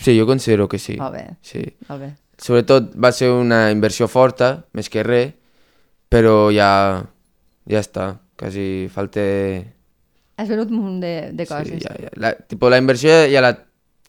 Sí, 0.00 0.14
jo 0.18 0.24
considero 0.26 0.66
que 0.68 0.78
sí. 0.80 0.96
Molt 0.96 1.12
bé. 1.14 1.24
Sí. 1.44 1.60
Molt 1.90 2.00
bé. 2.00 2.08
Sobretot 2.40 2.94
va 2.96 3.12
ser 3.14 3.28
una 3.30 3.68
inversió 3.70 4.08
forta, 4.08 4.64
més 4.74 4.88
que 4.90 5.04
res, 5.06 5.34
però 6.10 6.48
ja, 6.54 7.04
ja 7.68 7.80
està, 7.84 8.14
quasi 8.40 8.88
falta... 8.90 9.20
Has 10.40 10.48
venut 10.50 10.72
un 10.72 10.80
munt 10.80 10.96
de, 11.04 11.12
de 11.36 11.46
coses. 11.46 11.68
Sí, 11.68 11.84
ja, 11.84 11.92
ja. 12.00 12.10
La, 12.18 12.32
tipo, 12.34 12.66
la 12.72 12.80
inversió 12.80 13.12
ja, 13.30 13.44
la 13.44 13.52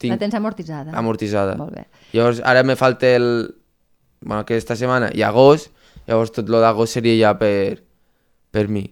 tinc 0.06 0.14
La 0.16 0.20
tens 0.22 0.38
amortitzada. 0.38 0.94
amortitzada. 0.98 1.56
Molt 1.60 1.74
bé. 1.76 1.86
Llavors, 2.14 2.42
ara 2.46 2.64
me 2.64 2.76
falta 2.80 3.10
el... 3.18 3.28
Bueno, 4.22 4.42
aquesta 4.46 4.76
setmana 4.80 5.10
i 5.14 5.22
agost, 5.26 5.70
llavors 6.08 6.32
tot 6.34 6.48
lo 6.50 6.62
d'agost 6.64 6.94
seria 6.98 7.14
ja 7.20 7.34
per, 7.38 7.82
per 8.54 8.68
mi. 8.70 8.86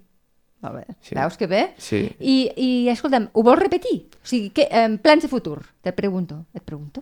Molt 0.64 0.76
bé. 0.82 0.84
Sí. 1.02 1.16
Veus 1.18 1.38
que 1.40 1.48
bé? 1.48 1.64
Sí. 1.82 2.04
I, 2.20 2.36
I, 2.56 2.68
escolta'm, 2.94 3.30
ho 3.34 3.44
vols 3.44 3.60
repetir? 3.60 4.06
O 4.22 4.28
sigui, 4.28 4.52
que, 4.56 4.68
eh, 4.70 4.86
plans 5.02 5.24
de 5.26 5.30
futur, 5.32 5.58
te 5.82 5.92
pregunto. 5.96 6.46
Et 6.54 6.62
pregunto. 6.64 7.02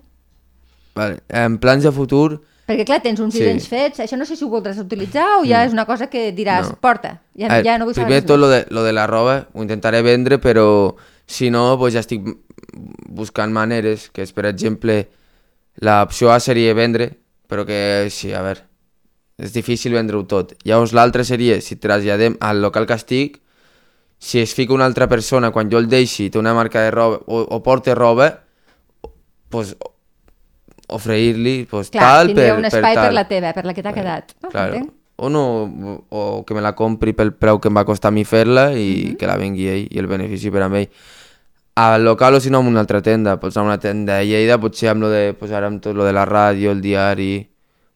Vale. 0.95 1.19
En 1.29 1.57
plans 1.59 1.83
de 1.83 1.91
futur, 1.91 2.41
Perquè, 2.71 2.85
clar, 2.87 3.01
tens 3.03 3.19
uns 3.19 3.33
Sí. 3.33 3.41
dissenys 3.41 3.65
fets, 3.67 3.99
això 3.99 4.15
no 4.15 4.23
sé 4.23 4.37
si 4.37 4.45
ho 4.45 4.49
voldràs 4.49 4.77
utilitzar 4.79 5.25
o 5.41 5.43
ja 5.43 5.65
és 5.65 5.73
una 5.73 5.83
cosa 5.85 6.07
que 6.07 6.29
diràs, 6.33 6.69
No. 6.69 6.77
porta, 6.79 7.17
ja, 7.35 7.47
eh, 7.57 7.63
ja 7.65 7.77
no 7.77 7.85
vull 7.85 7.93
primer 7.97 8.21
saber 8.21 8.25
tot 8.25 8.37
res 8.37 8.39
lo 8.39 8.47
de, 8.47 8.65
lo 8.69 8.83
de 8.85 8.93
la 8.93 9.07
roba 9.07 9.47
ho 9.51 9.61
intentaré 9.65 10.01
vendre, 10.01 10.37
però 10.39 10.95
si 11.25 11.49
no, 11.51 11.77
pues 11.77 11.93
ja 11.95 11.99
estic 11.99 12.21
buscant 12.73 13.53
maneres, 13.53 14.09
que 14.09 14.23
és, 14.25 14.31
per 14.33 14.45
exemple, 14.49 15.07
l'opció 15.81 16.31
A 16.31 16.39
seria 16.39 16.73
vendre, 16.77 17.11
però 17.47 17.65
que 17.67 18.07
sí, 18.11 18.31
a 18.33 18.41
veure, 18.45 18.65
és 19.41 19.53
difícil 19.53 19.93
vendre-ho 19.97 20.23
tot. 20.29 20.53
Llavors 20.67 20.93
l'altre 20.93 21.25
seria, 21.27 21.59
si 21.61 21.75
traslladem 21.81 22.37
al 22.39 22.61
local 22.61 22.87
que 22.87 22.97
estic, 22.99 23.39
si 24.21 24.39
es 24.39 24.53
fica 24.53 24.73
una 24.73 24.85
altra 24.85 25.07
persona 25.09 25.49
quan 25.51 25.71
jo 25.71 25.79
el 25.81 25.89
deixi, 25.89 26.29
té 26.29 26.37
una 26.39 26.53
marca 26.53 26.83
de 26.85 26.91
roba 26.93 27.17
o, 27.25 27.41
o 27.41 27.63
porta 27.65 27.95
roba, 27.97 28.29
pues, 29.49 29.75
oferir-li 30.91 31.65
pues, 31.69 31.89
Clar, 31.89 32.01
tal 32.27 32.33
per, 32.35 32.49
un 32.57 32.67
espai 32.67 32.93
per, 32.93 33.05
tal. 33.07 33.15
la 33.15 33.27
teva, 33.27 33.53
per 33.55 33.65
la 33.65 33.73
que 33.73 33.83
t'ha 33.83 33.93
quedat. 33.95 34.35
Ah, 34.43 34.51
Claro. 34.51 34.83
O 35.21 35.29
no, 35.29 35.41
o 36.09 36.43
que 36.47 36.55
me 36.57 36.61
la 36.65 36.71
compri 36.73 37.13
pel 37.13 37.29
preu 37.37 37.59
que 37.61 37.69
em 37.69 37.75
va 37.77 37.83
costar 37.85 38.09
a 38.09 38.15
mi 38.15 38.23
fer-la 38.25 38.71
i 38.73 39.13
que 39.19 39.27
la 39.29 39.35
vengui 39.37 39.67
ell 39.69 39.83
i 39.85 39.99
el 40.01 40.07
benefici 40.09 40.49
per 40.49 40.63
a 40.65 40.69
ell. 40.79 40.87
Al 41.81 42.03
local 42.05 42.35
o 42.35 42.39
si 42.43 42.49
no 42.53 42.59
en 42.61 42.67
una 42.69 42.81
altra 42.83 43.01
tenda, 43.01 43.39
potser 43.39 43.61
en 43.61 43.67
una 43.71 43.79
tenda 43.79 44.17
de 44.19 44.27
Lleida, 44.27 44.59
potser 44.61 44.89
amb 44.91 45.01
lo 45.05 45.09
de, 45.09 45.33
pues 45.33 45.51
ara 45.55 45.67
amb 45.71 45.81
tot 45.81 45.95
lo 45.97 46.05
de 46.05 46.13
la 46.13 46.25
ràdio, 46.29 46.69
el 46.75 46.81
diari, 46.83 47.31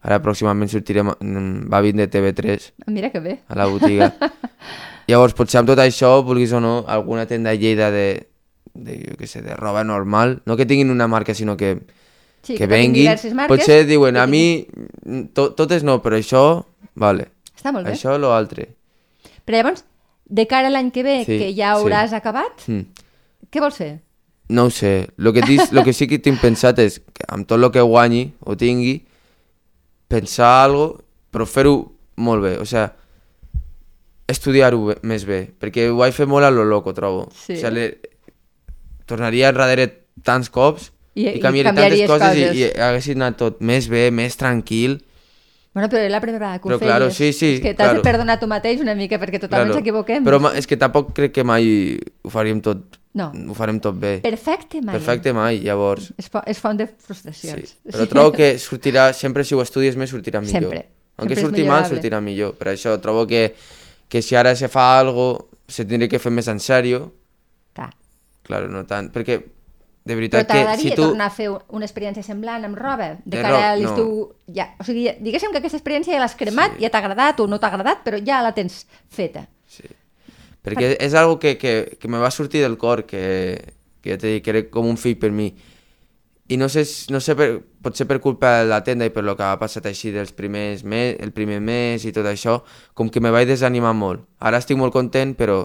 ara 0.05 0.17
pròximament 0.23 0.71
sortirem, 0.71 1.11
mm, 1.19 1.67
va 1.71 1.81
vindre 1.85 2.07
TV3 2.09 2.71
Ah, 2.87 2.91
Mira 2.91 3.11
que 3.11 3.19
bé. 3.19 3.39
a 3.47 3.55
la 3.55 3.67
botiga. 3.69 4.07
Llavors, 5.07 5.35
potser 5.37 5.59
amb 5.61 5.69
tot 5.69 5.81
això, 5.83 6.23
vulguis 6.25 6.53
o 6.57 6.59
no, 6.63 6.79
alguna 6.87 7.27
tenda 7.29 7.51
de 7.53 7.59
Lleida 7.61 7.91
de, 7.93 8.07
de 8.73 8.97
jo 9.03 9.17
què 9.19 9.27
sé, 9.29 9.43
de 9.45 9.53
roba 9.55 9.83
normal, 9.83 10.39
no 10.45 10.57
que 10.57 10.65
tinguin 10.65 10.89
una 10.89 11.07
marca, 11.07 11.35
sinó 11.37 11.55
que, 11.57 11.75
Sí, 12.45 12.55
que 12.57 12.67
tinguin 12.67 13.05
venguin, 13.09 13.35
marques, 13.35 13.57
potser 13.57 13.85
diuen, 13.89 14.15
que 14.17 14.21
a 14.21 14.25
mi, 14.29 14.67
to, 15.33 15.51
totes 15.57 15.83
no, 15.85 15.99
però 16.01 16.17
això, 16.17 16.41
vale. 16.95 17.29
Està 17.57 17.71
molt 17.73 17.85
bé. 17.85 17.93
Això 17.93 18.17
lo 18.21 18.33
altre. 18.33 18.67
Però 19.45 19.57
llavors, 19.61 19.85
de 20.25 20.45
cara 20.49 20.69
a 20.69 20.73
l'any 20.73 20.89
que 20.93 21.01
ve, 21.05 21.19
Sí, 21.25 21.37
que 21.37 21.51
ja 21.57 21.73
sí. 21.75 21.81
hauràs 21.81 22.13
acabat, 22.13 22.65
Mm. 22.67 22.85
Què 23.51 23.61
vols 23.63 23.77
fer? 23.79 23.93
No 24.49 24.67
ho 24.67 24.69
sé. 24.69 25.09
Lo 25.17 25.33
que, 25.33 25.41
dis, 25.41 25.71
lo 25.73 25.83
que 25.83 25.93
sí 25.93 26.07
que 26.07 26.19
tinc 26.21 26.39
pensat 26.41 26.79
és 26.83 26.99
que 27.13 27.25
amb 27.33 27.47
tot 27.49 27.57
el 27.57 27.71
que 27.73 27.81
guanyi 27.81 28.27
o 28.45 28.53
tingui, 28.57 28.99
pensar 30.11 30.51
algo, 30.67 31.01
però 31.33 31.47
fer-ho 31.49 31.75
molt 32.21 32.43
bé. 32.45 32.53
O 32.61 32.65
sigui, 32.69 32.85
estudiar-ho 34.29 34.95
més 35.05 35.25
bé. 35.25 35.39
Perquè 35.59 35.87
ho 35.89 35.97
vaig 35.97 36.13
fer 36.13 36.27
molt 36.29 36.45
a 36.45 36.51
lo 36.53 36.65
loco, 36.65 36.93
trobo. 36.93 37.27
Sí. 37.33 37.57
O 37.57 37.61
sigui, 37.63 37.73
le... 37.73 37.87
tornaria 39.09 39.49
enrere 39.53 39.89
tants 40.25 40.49
cops 40.49 40.91
I- 41.15 41.37
i, 41.37 41.41
canviaria 41.41 41.71
tantes 41.73 42.07
coses, 42.09 42.29
coses. 42.29 42.55
I, 42.57 42.63
i 42.65 42.71
hagués 42.81 43.09
anat 43.15 43.37
tot 43.41 43.61
més 43.61 43.89
bé, 43.91 44.09
més 44.11 44.37
tranquil. 44.37 44.99
Bueno, 45.75 45.89
però 45.91 46.05
és 46.05 46.11
la 46.11 46.21
primera 46.23 46.39
vegada 46.39 46.59
que 46.61 46.69
Però 46.69 46.77
ho 46.77 46.79
claro, 46.79 47.09
sí, 47.11 47.33
sí, 47.35 47.55
És 47.57 47.61
que 47.61 47.73
t'has 47.73 47.89
claro. 47.89 47.99
de 47.99 48.05
perdonar 48.07 48.37
tu 48.39 48.47
mateix 48.47 48.79
una 48.79 48.95
mica, 48.95 49.19
perquè 49.19 49.41
totalment 49.43 49.73
ens 49.73 49.81
equivoquem. 49.81 50.23
Però 50.23 50.39
és 50.55 50.69
que 50.69 50.77
tampoc 50.79 51.11
crec 51.17 51.33
que 51.35 51.43
mai 51.43 51.97
ho 52.23 52.31
faríem 52.31 52.61
tot, 52.63 52.95
No. 53.15 53.29
ho 53.31 53.53
farem 53.55 53.77
tot 53.79 53.95
bé. 53.95 54.17
Perfecte, 54.23 54.81
mai. 54.83 54.97
Perfecte 54.97 55.31
mai, 55.33 55.61
llavors. 55.63 56.09
És, 56.19 56.27
fo 56.29 56.41
és 56.45 56.59
font 56.59 56.75
de 56.77 56.85
Sí. 56.89 56.93
frustracions. 57.07 57.77
Però 57.87 58.07
trobo 58.11 58.31
que 58.35 58.57
sortirà, 58.59 59.13
sempre 59.15 59.43
si 59.47 59.55
ho 59.55 59.61
estudies 59.63 59.95
més 59.95 60.11
sortirà 60.11 60.41
millor. 60.43 60.61
Sempre. 60.69 60.81
Aunque 61.17 61.35
Sempre 61.35 61.49
surti 61.61 61.63
mal, 61.69 61.85
sortirà 61.87 62.19
millor. 62.21 62.55
Per 62.59 62.73
això 62.73 62.97
trobo 62.99 63.25
que, 63.25 63.55
que 64.09 64.21
si 64.21 64.35
ara 64.35 64.53
se 64.55 64.67
fa 64.67 64.99
algo, 64.99 65.47
se 65.65 65.85
tindria 65.85 66.09
que 66.11 66.19
fer 66.19 66.31
més 66.31 66.47
en 66.51 66.59
sèrio. 66.59 67.13
Clar. 67.73 67.93
Claro, 68.43 68.67
no 68.67 68.83
tant. 68.85 69.07
Perquè, 69.13 69.39
de 69.39 70.13
Però 70.13 70.17
veritat 70.19 70.43
que 70.45 70.51
t'agradaria 70.53 70.83
si 70.83 70.91
tu... 70.93 71.01
tornar 71.07 71.27
a 71.31 71.33
fer 71.33 71.47
una 71.49 71.85
experiència 71.87 72.21
semblant 72.21 72.65
amb 72.67 72.75
roba? 72.77 73.13
De 73.23 73.31
De 73.37 73.41
cara 73.41 73.55
roba, 73.55 73.71
a 73.71 73.75
l'estiu... 73.79 74.35
Ja, 74.53 74.67
o 74.77 74.83
sigui, 74.83 75.07
diguéssim 75.23 75.51
que 75.55 75.57
aquesta 75.63 75.79
experiència 75.79 76.13
ja 76.13 76.19
l'has 76.19 76.35
cremat, 76.35 76.75
Sí. 76.75 76.83
ja 76.83 76.89
t'ha 76.91 76.99
agradat 76.99 77.39
o 77.39 77.47
no 77.47 77.57
t'ha 77.63 77.71
agradat, 77.71 78.03
però 78.03 78.19
ja 78.19 78.41
la 78.43 78.51
tens 78.53 78.83
feta. 79.09 79.47
Perquè 80.65 80.95
és 80.97 81.13
algo 81.13 81.37
que, 81.39 81.55
que, 81.61 81.97
que 82.01 82.09
me 82.09 82.19
va 82.21 82.33
sortir 82.33 82.63
del 82.63 82.77
cor, 82.81 83.05
que, 83.05 83.21
que 84.01 84.15
ja 84.15 84.19
t'he 84.21 84.35
dit 84.35 84.43
que 84.45 84.53
era 84.53 84.65
com 84.73 84.89
un 84.89 84.97
fill 84.97 85.17
per 85.21 85.31
mi. 85.31 85.51
I 86.49 86.57
no 86.61 86.67
sé, 86.69 86.83
no 87.13 87.21
sé 87.21 87.33
per, 87.37 87.49
potser 87.81 88.05
per 88.09 88.19
culpa 88.21 88.59
de 88.59 88.67
la 88.69 88.81
tenda 88.85 89.05
i 89.05 89.13
per 89.13 89.23
lo 89.25 89.33
que 89.37 89.45
ha 89.45 89.57
passat 89.61 89.87
així 89.89 90.11
dels 90.13 90.33
primers 90.37 90.83
mes, 90.85 91.15
el 91.21 91.31
primer 91.33 91.61
mes 91.61 92.05
i 92.05 92.13
tot 92.13 92.27
això, 92.29 92.59
com 92.93 93.09
que 93.09 93.21
me 93.21 93.33
vaig 93.33 93.47
desanimar 93.49 93.95
molt. 93.97 94.25
Ara 94.41 94.61
estic 94.61 94.77
molt 94.77 94.93
content, 94.93 95.33
però 95.37 95.63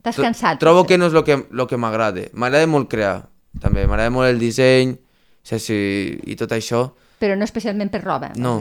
T'has 0.00 0.16
cansat. 0.16 0.58
Trobo 0.62 0.80
potser. 0.82 0.94
que 0.94 0.98
no 0.98 1.10
és 1.10 1.14
el 1.14 1.24
que, 1.26 1.36
lo 1.50 1.66
que 1.68 1.76
m'agrada. 1.76 2.24
M'agrada 2.32 2.66
molt 2.70 2.88
crear, 2.88 3.28
també. 3.60 3.84
M'agrada 3.86 4.14
molt 4.14 4.30
el 4.30 4.40
disseny 4.40 4.96
sí, 5.42 5.58
sí, 5.58 5.78
i 6.24 6.36
tot 6.40 6.54
això. 6.56 6.86
Però 7.20 7.36
no 7.36 7.44
especialment 7.44 7.90
per 7.92 8.02
roba. 8.04 8.32
No, 8.40 8.56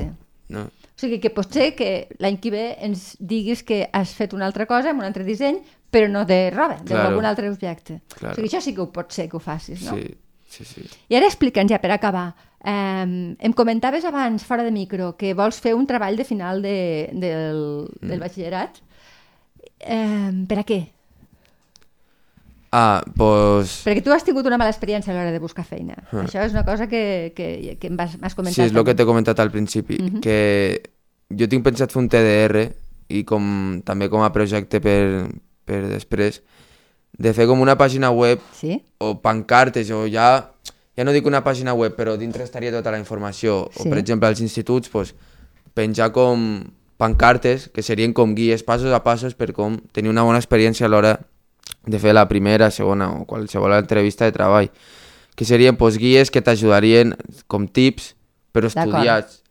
no. 0.52 0.66
O 1.00 1.02
sigui 1.02 1.22
que 1.24 1.30
potser 1.32 1.70
que 1.80 2.10
l'any 2.20 2.36
que 2.44 2.52
ve 2.52 2.64
ens 2.84 3.14
diguis 3.24 3.62
que 3.64 3.86
has 3.96 4.12
fet 4.18 4.34
una 4.36 4.46
altra 4.50 4.66
cosa 4.68 4.92
amb 4.92 5.00
un 5.00 5.06
altre 5.08 5.24
disseny, 5.24 5.62
però 5.90 6.10
no 6.12 6.26
de 6.28 6.50
roba, 6.52 6.76
Claro. 6.84 7.04
d'algun 7.08 7.26
altre 7.26 7.48
objecte. 7.50 8.02
Claro. 8.18 8.34
O 8.34 8.36
sigui, 8.36 8.50
això 8.50 8.60
sí 8.60 8.74
que 8.76 8.82
ho 8.84 8.90
pot 8.92 9.12
ser 9.16 9.30
que 9.30 9.38
ho 9.38 9.40
facis, 9.40 9.82
no? 9.88 9.96
Sí, 9.96 10.12
sí, 10.50 10.66
sí. 10.66 10.84
I 11.08 11.16
ara 11.16 11.26
explica'ns 11.32 11.72
ja 11.72 11.80
per 11.80 11.92
acabar. 11.96 12.36
Eh, 12.60 13.36
em 13.40 13.54
comentaves 13.56 14.04
abans, 14.04 14.44
fora 14.44 14.64
de 14.68 14.72
micro, 14.76 15.16
que 15.16 15.34
vols 15.34 15.62
fer 15.64 15.74
un 15.74 15.88
treball 15.88 16.18
de 16.20 16.26
final 16.28 16.62
de, 16.62 17.10
del, 17.14 17.88
Mm. 18.02 18.08
del 18.10 18.20
batxillerat. 18.20 18.82
Eh, 19.80 20.32
per 20.50 20.60
a 20.60 20.64
què? 20.68 20.82
Ah, 22.72 23.02
doncs... 23.18 23.80
Perquè 23.88 24.04
tu 24.06 24.14
has 24.14 24.24
tingut 24.26 24.46
una 24.46 24.60
mala 24.62 24.70
experiència 24.70 25.10
a 25.14 25.18
l'hora 25.18 25.34
de 25.34 25.42
buscar 25.42 25.66
feina. 25.66 25.96
Això 26.12 26.44
és 26.46 26.54
una 26.54 26.64
cosa 26.68 26.86
que, 26.88 27.34
que, 27.36 27.78
que 27.82 27.90
m'has 27.90 28.36
comentat. 28.38 28.56
Sí, 28.56 28.68
és 28.68 28.76
el 28.76 28.86
que 28.86 28.94
t'he 28.94 29.08
comentat 29.10 29.42
al 29.42 29.50
principi, 29.54 29.98
que 30.22 30.38
jo 31.34 31.50
tinc 31.50 31.66
pensat 31.66 31.94
fer 31.94 32.02
un 32.04 32.10
TDR 32.14 32.68
i 33.10 33.24
com, 33.26 33.80
també 33.86 34.10
com 34.10 34.22
a 34.22 34.30
projecte 34.34 34.82
per, 34.84 35.00
per 35.66 35.82
després, 35.90 36.44
de 37.18 37.34
fer 37.34 37.48
com 37.50 37.62
una 37.62 37.74
pàgina 37.76 38.12
web 38.14 38.42
Sí? 38.56 38.78
o 39.02 39.16
pancartes 39.24 39.90
o 39.92 40.04
ja, 40.08 40.30
ja 40.96 41.06
no 41.08 41.16
dic 41.16 41.26
una 41.26 41.42
pàgina 41.44 41.74
web, 41.74 41.98
però 41.98 42.14
dintre 42.22 42.46
estaria 42.46 42.72
tota 42.72 42.94
la 42.94 43.02
informació. 43.02 43.64
Sí. 43.74 43.88
O 43.88 43.90
per 43.90 43.98
exemple 43.98 44.30
als 44.30 44.44
instituts, 44.46 44.94
pues, 44.94 45.16
penjar 45.74 46.12
com 46.14 46.70
pancartes 47.02 47.70
que 47.74 47.82
serien 47.82 48.14
com 48.14 48.36
guies 48.36 48.62
passos 48.68 48.94
a 48.94 49.02
passos 49.02 49.34
per 49.34 49.54
com 49.58 49.80
tenir 49.96 50.12
una 50.12 50.26
bona 50.28 50.38
experiència 50.38 50.86
a 50.86 50.92
l'hora 50.92 51.18
de 51.86 52.00
fer 52.00 52.14
la 52.14 52.28
primera, 52.28 52.72
segona 52.72 53.10
o 53.12 53.26
qualsevol 53.26 53.74
entrevista 53.78 54.26
de 54.26 54.32
treball. 54.36 54.72
Que 55.36 55.46
serien 55.46 55.78
pues, 55.78 55.98
guies 55.98 56.32
que 56.32 56.42
t'ajudarien 56.42 57.16
com 57.48 57.68
tips, 57.68 58.14
però 58.52 58.68
estudiats. 58.68 59.42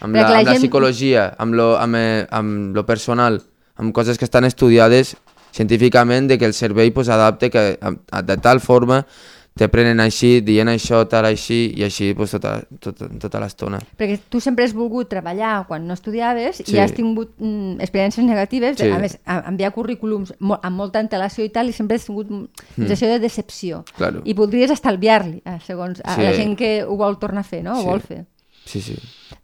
Amb 0.00 0.16
la, 0.16 0.22
la 0.22 0.38
amb 0.38 0.46
la 0.46 0.52
gent- 0.54 0.62
psicologia, 0.64 1.34
amb 1.38 1.54
lo, 1.54 1.76
amb, 1.78 1.96
eh, 1.96 2.26
amb 2.30 2.74
lo 2.74 2.84
personal, 2.86 3.42
amb 3.76 3.92
coses 3.94 4.18
que 4.18 4.24
estan 4.24 4.44
estudiades 4.44 5.16
científicament 5.54 6.26
de 6.28 6.38
que 6.38 6.46
el 6.46 6.54
cervell 6.54 6.92
pues, 6.92 7.08
adapte 7.08 7.50
que, 7.50 7.78
a, 7.80 7.92
a, 8.10 8.22
de 8.22 8.36
tal 8.38 8.60
forma 8.60 9.06
te 9.54 9.68
prenen 9.70 10.00
així, 10.02 10.40
dient 10.42 10.66
això, 10.66 11.04
tal, 11.06 11.28
així, 11.28 11.72
i 11.78 11.84
així 11.86 12.08
pues, 12.18 12.32
tota, 12.34 12.56
tota, 12.82 13.06
tota 13.22 13.38
l'estona. 13.38 13.78
Perquè 13.96 14.16
tu 14.28 14.40
sempre 14.42 14.64
has 14.66 14.72
volgut 14.74 15.08
treballar 15.12 15.66
quan 15.68 15.86
no 15.86 15.94
estudiaves 15.94 16.56
Sí. 16.64 16.74
i 16.74 16.80
has 16.82 16.92
tingut 16.92 17.36
mm, 17.38 17.78
experiències 17.80 18.26
negatives, 18.26 18.76
Sí. 18.78 18.90
a 18.90 18.98
més, 18.98 19.18
a, 19.24 19.44
enviar 19.48 19.70
currículums 19.72 20.34
mo 20.40 20.58
amb 20.60 20.76
molta 20.76 20.98
antelació 20.98 21.44
i 21.44 21.50
tal, 21.54 21.68
i 21.68 21.72
sempre 21.72 21.96
has 21.96 22.04
tingut 22.06 22.28
mm, 22.30 22.48
sensació 22.76 23.08
de 23.08 23.20
decepció. 23.20 23.84
Claro. 23.96 24.22
I 24.24 24.34
voldries 24.34 24.70
estalviar-li, 24.74 25.40
eh, 25.44 25.58
segons 25.64 26.02
a 26.04 26.16
Sí. 26.16 26.22
la 26.22 26.32
gent 26.32 26.56
que 26.58 26.82
ho 26.82 26.96
vol 26.96 27.18
tornar 27.20 27.40
a 27.42 27.44
fer, 27.44 27.62
no? 27.62 27.78
Ho 27.78 27.82
Sí. 27.82 27.86
vol 27.86 28.00
fer. 28.00 28.24
Sí, 28.64 28.80
sí. 28.80 28.94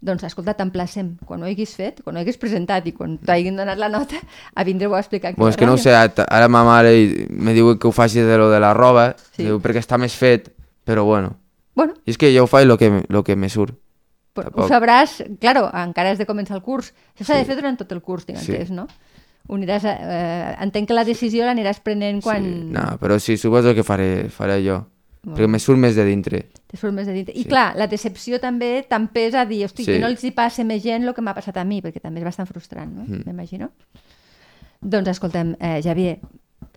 Doncs, 0.01 0.23
escolta, 0.25 0.55
t'emplacem, 0.57 1.17
quan 1.29 1.43
ho 1.43 1.47
haguis 1.47 1.75
fet, 1.77 2.01
quan 2.03 2.17
ho 2.17 2.21
haguis 2.23 2.39
presentat 2.41 2.87
i 2.89 2.93
quan 2.97 3.19
t'hagin 3.19 3.57
donat 3.59 3.77
la 3.79 3.89
nota, 3.93 4.17
a 4.55 4.65
vindre-ho 4.65 4.95
a 4.97 5.01
explicar 5.01 5.35
Bueno, 5.37 5.51
és 5.51 5.57
que 5.61 5.67
no 5.67 5.75
ho 5.75 5.79
sé, 5.79 5.93
ara 5.93 6.49
ma 6.49 6.63
mare 6.65 7.27
me 7.29 7.53
diu 7.53 7.75
que 7.79 7.89
ho 7.89 7.93
faci 7.93 8.21
de 8.25 8.39
lo 8.39 8.49
de 8.51 8.61
la 8.61 8.73
roba, 8.73 9.15
Sí. 9.37 9.45
diu 9.45 9.61
perquè 9.61 9.79
està 9.85 9.99
més 9.99 10.15
fet, 10.17 10.49
però 10.87 11.05
bueno. 11.05 11.37
Bueno, 11.75 11.95
I 12.07 12.11
és 12.11 12.19
que 12.19 12.33
jo 12.35 12.45
ho 12.45 12.47
faig 12.49 12.65
el 12.69 12.79
que, 12.79 13.05
lo 13.09 13.23
que 13.25 13.37
me 13.37 13.49
surt. 13.49 13.75
però 14.35 14.49
ho 14.55 14.69
sabràs, 14.69 15.19
claro, 15.41 15.69
encara 15.75 16.11
has 16.13 16.19
de 16.19 16.25
començar 16.27 16.55
el 16.57 16.63
curs. 16.63 16.95
Això 17.19 17.25
s'ha 17.27 17.37
de 17.37 17.45
fer 17.45 17.57
durant 17.57 17.77
tot 17.77 17.91
el 17.93 18.01
curs, 18.01 18.25
tinc 18.25 18.39
Sí. 18.39 18.53
entès, 18.53 18.71
no? 18.71 18.87
Ho 19.49 19.57
aniràs 19.57 19.85
a, 19.85 19.93
eh, 19.99 20.57
entenc 20.63 20.87
que 20.89 20.95
la 20.95 21.05
decisió 21.05 21.45
l'aniràs 21.45 21.81
prenent 21.83 22.23
quan 22.23 22.43
Sí. 22.45 22.51
No, 22.71 22.97
però 23.01 23.19
sí, 23.19 23.37
suposo 23.37 23.75
que 23.75 23.83
faré, 23.83 24.29
faré 24.31 24.65
jo. 24.65 24.87
Molt 25.23 25.37
Perquè 25.39 25.49
me 25.49 25.59
surt 25.59 25.79
més 25.79 25.95
de 25.97 26.05
dintre. 26.05 26.39
te 26.67 26.77
surt 26.79 26.95
més 26.95 27.07
de 27.07 27.13
dintre. 27.13 27.35
I 27.37 27.45
clar, 27.45 27.75
la 27.77 27.87
decepció 27.87 28.39
també 28.41 28.87
t'empesa 28.89 29.43
a 29.43 29.47
dir, 29.47 29.65
hosti, 29.67 29.85
Sí. 29.85 29.93
que 29.93 29.99
no 29.99 30.07
els 30.07 30.23
hi 30.25 30.31
passi 30.31 30.63
a 30.63 30.65
més 30.65 30.83
gent 30.83 31.05
el 31.07 31.13
que 31.15 31.21
m'ha 31.21 31.35
passat 31.35 31.57
a 31.59 31.65
mi, 31.65 31.83
perquè 31.83 32.01
també 32.01 32.21
és 32.21 32.25
bastant 32.25 32.47
frustrant, 32.49 32.91
no? 32.95 33.03
Mm. 33.07 33.23
M'imagino. 33.27 33.71
Doncs 34.81 35.09
escolta'm, 35.09 35.57
eh, 35.61 35.81
Javier, 35.85 36.19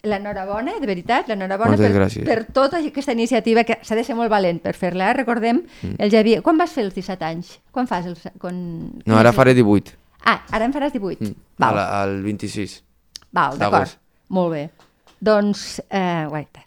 l'enhorabona, 0.03 0.73
de 0.81 0.85
veritat, 0.87 1.27
l'enhorabona 1.29 1.77
per, 1.77 1.91
gràcies. 1.93 2.25
per 2.25 2.45
tota 2.51 2.79
aquesta 2.83 3.13
iniciativa 3.13 3.63
que 3.63 3.77
s'ha 3.81 3.95
de 3.95 4.03
ser 4.03 4.15
molt 4.15 4.29
valent 4.29 4.59
per 4.61 4.73
fer-la. 4.75 5.11
eh? 5.11 5.13
Recordem, 5.13 5.63
Mm. 5.81 5.95
el 5.99 6.11
Javier... 6.11 6.41
Quan 6.41 6.57
vas 6.57 6.71
fer 6.71 6.83
els 6.83 6.93
17 6.93 7.23
anys? 7.23 7.59
Quan 7.71 7.87
fas 7.87 8.05
els... 8.05 8.19
Quan... 8.39 8.91
No, 9.05 9.17
ara 9.17 9.31
faré 9.31 9.53
18. 9.53 9.93
Ah, 10.25 10.41
ara 10.51 10.65
en 10.65 10.73
faràs 10.73 10.91
18. 10.91 11.21
Mm. 11.29 11.35
Val, 11.59 11.77
Al 11.79 12.21
26. 12.23 12.83
val 13.31 13.57
d'acord. 13.57 13.89
Molt 14.29 14.51
bé. 14.51 14.69
Doncs, 15.23 15.79
eh, 15.89 16.25
guaita, 16.27 16.65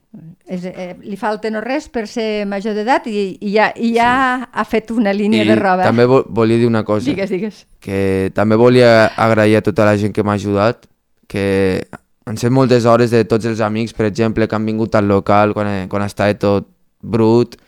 és, 0.48 0.64
eh, 0.64 0.94
li 1.04 1.16
falta 1.20 1.50
no 1.52 1.60
res 1.60 1.90
per 1.92 2.06
ser 2.08 2.46
major 2.48 2.72
d'edat 2.76 3.04
i, 3.10 3.36
i, 3.36 3.50
ja, 3.52 3.66
i 3.76 3.90
ja 3.98 4.08
ha 4.48 4.64
fet 4.64 4.90
una 4.94 5.12
línia 5.12 5.44
I 5.44 5.50
de 5.50 5.56
roba. 5.60 5.84
també 5.84 6.06
vo 6.08 6.22
volia 6.28 6.56
dir 6.56 6.66
una 6.70 6.82
cosa, 6.88 7.04
Digues, 7.10 7.28
digues. 7.30 7.66
que 7.84 8.30
també 8.34 8.56
volia 8.56 9.10
agrair 9.12 9.58
a 9.58 9.62
tota 9.66 9.84
la 9.84 9.96
gent 10.00 10.14
que 10.16 10.24
m'ha 10.24 10.38
ajudat, 10.40 10.86
que 11.28 11.84
han 12.24 12.38
set 12.40 12.50
moltes 12.50 12.86
hores 12.88 13.10
de 13.12 13.24
tots 13.28 13.44
els 13.44 13.60
amics, 13.60 13.92
per 13.92 14.06
exemple, 14.06 14.48
que 14.48 14.56
han 14.56 14.64
vingut 14.66 14.94
al 14.94 15.06
local 15.06 15.52
quan, 15.54 15.88
quan 15.88 16.02
estava 16.08 16.32
tot 16.34 16.66
brut 17.02 17.58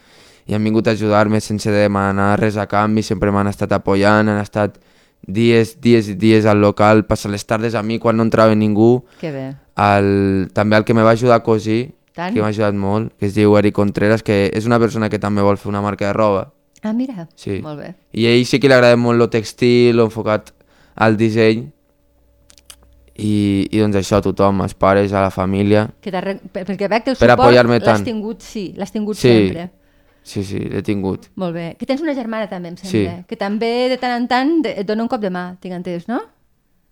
i 0.49 0.55
han 0.57 0.65
vingut 0.65 0.89
a 0.89 0.95
ajudar-me 0.97 1.43
sense 1.45 1.69
demanar 1.71 2.39
res 2.41 2.57
a 2.57 2.65
canvi, 2.67 3.03
sempre 3.05 3.31
m'han 3.31 3.51
estat 3.53 3.73
apoyant, 3.77 4.27
han 4.33 4.41
estat 4.41 4.79
dies, 5.27 5.81
dies 5.81 6.09
i 6.09 6.15
dies 6.15 6.47
al 6.47 6.61
local, 6.61 7.05
passar 7.07 7.31
les 7.31 7.45
tardes 7.47 7.75
a 7.75 7.83
mi 7.83 7.99
quan 7.99 8.17
no 8.17 8.23
entrava 8.23 8.55
ningú, 8.55 9.05
Que 9.21 9.31
bé. 9.33 9.47
el, 9.77 10.51
també 10.53 10.77
el 10.77 10.85
que 10.85 10.95
me 10.95 11.03
va 11.03 11.11
ajudar 11.11 11.37
a 11.37 11.43
cosir, 11.43 11.95
Tant. 12.15 12.35
que 12.35 12.41
m'ha 12.43 12.49
ajudat 12.49 12.75
molt, 12.75 13.13
que 13.19 13.27
es 13.27 13.35
diu 13.35 13.57
Eric 13.59 13.75
Contreras, 13.75 14.23
que 14.23 14.51
és 14.53 14.67
una 14.67 14.79
persona 14.79 15.09
que 15.09 15.19
també 15.19 15.43
vol 15.43 15.57
fer 15.59 15.69
una 15.69 15.81
marca 15.83 16.07
de 16.07 16.13
roba. 16.13 16.53
Ah, 16.83 16.93
mira. 16.93 17.29
Sí. 17.35 17.61
Molt 17.63 17.81
bé. 17.81 17.95
I 18.13 18.27
a 18.27 18.31
ell 18.31 18.45
sí 18.47 18.59
que 18.61 18.69
li 18.69 18.75
agrada 18.75 18.97
molt 18.97 19.21
el 19.21 19.29
textil, 19.31 19.99
enfocat 20.01 20.53
al 20.95 21.17
disseny, 21.17 21.69
i, 23.19 23.67
i 23.71 23.81
doncs 23.83 23.97
això, 23.99 24.21
a 24.21 24.23
tothom, 24.23 24.61
als 24.63 24.75
pares, 24.79 25.13
a 25.13 25.23
la 25.25 25.31
família. 25.35 25.89
Que 26.01 26.13
perquè 26.13 26.87
veig 26.89 27.03
que 27.05 27.11
el 27.11 27.17
suport 27.19 27.51
l'has 27.83 28.05
tingut, 28.07 28.41
sí, 28.47 28.73
l'has 28.77 28.93
tingut 28.95 29.17
Sí. 29.17 29.29
sempre. 29.29 29.71
Sí, 30.29 30.43
sí, 30.45 30.59
l'he 30.61 30.83
tingut. 30.85 31.31
Molt 31.41 31.55
bé. 31.57 31.71
Que 31.81 31.87
tens 31.89 32.03
una 32.05 32.13
germana 32.13 32.49
també, 32.51 32.69
em 32.69 32.77
Sí. 32.77 32.91
sembla. 32.91 33.23
Que 33.31 33.37
també 33.41 33.89
de 33.89 33.97
tant 33.97 34.13
en 34.19 34.27
tant 34.29 34.51
et 34.69 34.85
dona 34.87 35.03
un 35.07 35.09
cop 35.09 35.23
de 35.23 35.31
mà, 35.33 35.55
tinc 35.63 35.73
entès, 35.79 36.05
no? 36.11 36.19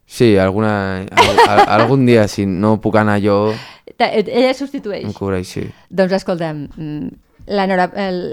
Sí, 0.07 0.37
alguna, 0.39 1.03
al, 1.03 1.39
al, 1.49 1.61
algun 1.81 2.07
dia, 2.07 2.29
si 2.31 2.47
no 2.47 2.77
puc 2.81 2.97
anar 2.97 3.19
jo, 3.21 3.53
Ella 3.99 4.55
substitueix. 4.55 5.05
em 5.05 5.13
cobreix, 5.13 5.49
sí. 5.51 5.65
Doncs 5.91 6.13
escolta'm, 6.21 6.69
mm, 6.77 7.09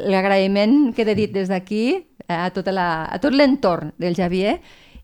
l'agraïment 0.10 0.93
que 0.95 1.03
he 1.05 1.15
dit 1.15 1.31
des 1.33 1.50
d'aquí 1.50 2.05
a, 2.27 2.50
tota 2.55 2.72
la, 2.72 2.88
a 3.12 3.19
tot 3.19 3.33
l'entorn 3.36 3.91
del 4.00 4.15
Javier 4.15 4.60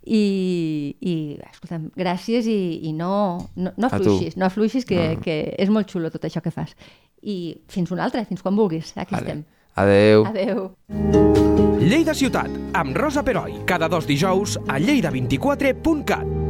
i, 0.06 0.96
i 1.02 1.14
escolta'm, 1.52 1.90
gràcies 1.98 2.48
i, 2.50 2.80
i 2.88 2.94
no, 2.94 3.50
no, 3.56 3.74
no 3.76 3.88
afluixis, 3.90 4.38
no 4.38 4.46
afluixis 4.48 4.86
que, 4.88 5.16
No. 5.16 5.22
que 5.22 5.40
és 5.60 5.70
molt 5.70 5.90
xulo 5.92 6.10
tot 6.14 6.24
això 6.26 6.42
que 6.42 6.52
fas. 6.56 6.76
I 7.22 7.58
fins 7.68 7.92
una 7.92 8.06
altra, 8.08 8.24
fins 8.26 8.42
quan 8.42 8.56
vulguis, 8.56 8.94
aquí 8.96 9.14
Vale. 9.16 9.26
estem. 9.26 9.44
Adeu. 9.76 10.26
Adeu. 10.26 10.72
Lleida 11.80 12.14
Ciutat, 12.14 12.52
amb 12.74 12.98
Rosa 12.98 13.24
Peroi, 13.24 13.62
cada 13.66 13.88
dos 13.88 14.06
dijous 14.08 14.60
a 14.68 14.80
lleida24.cat. 14.80 16.49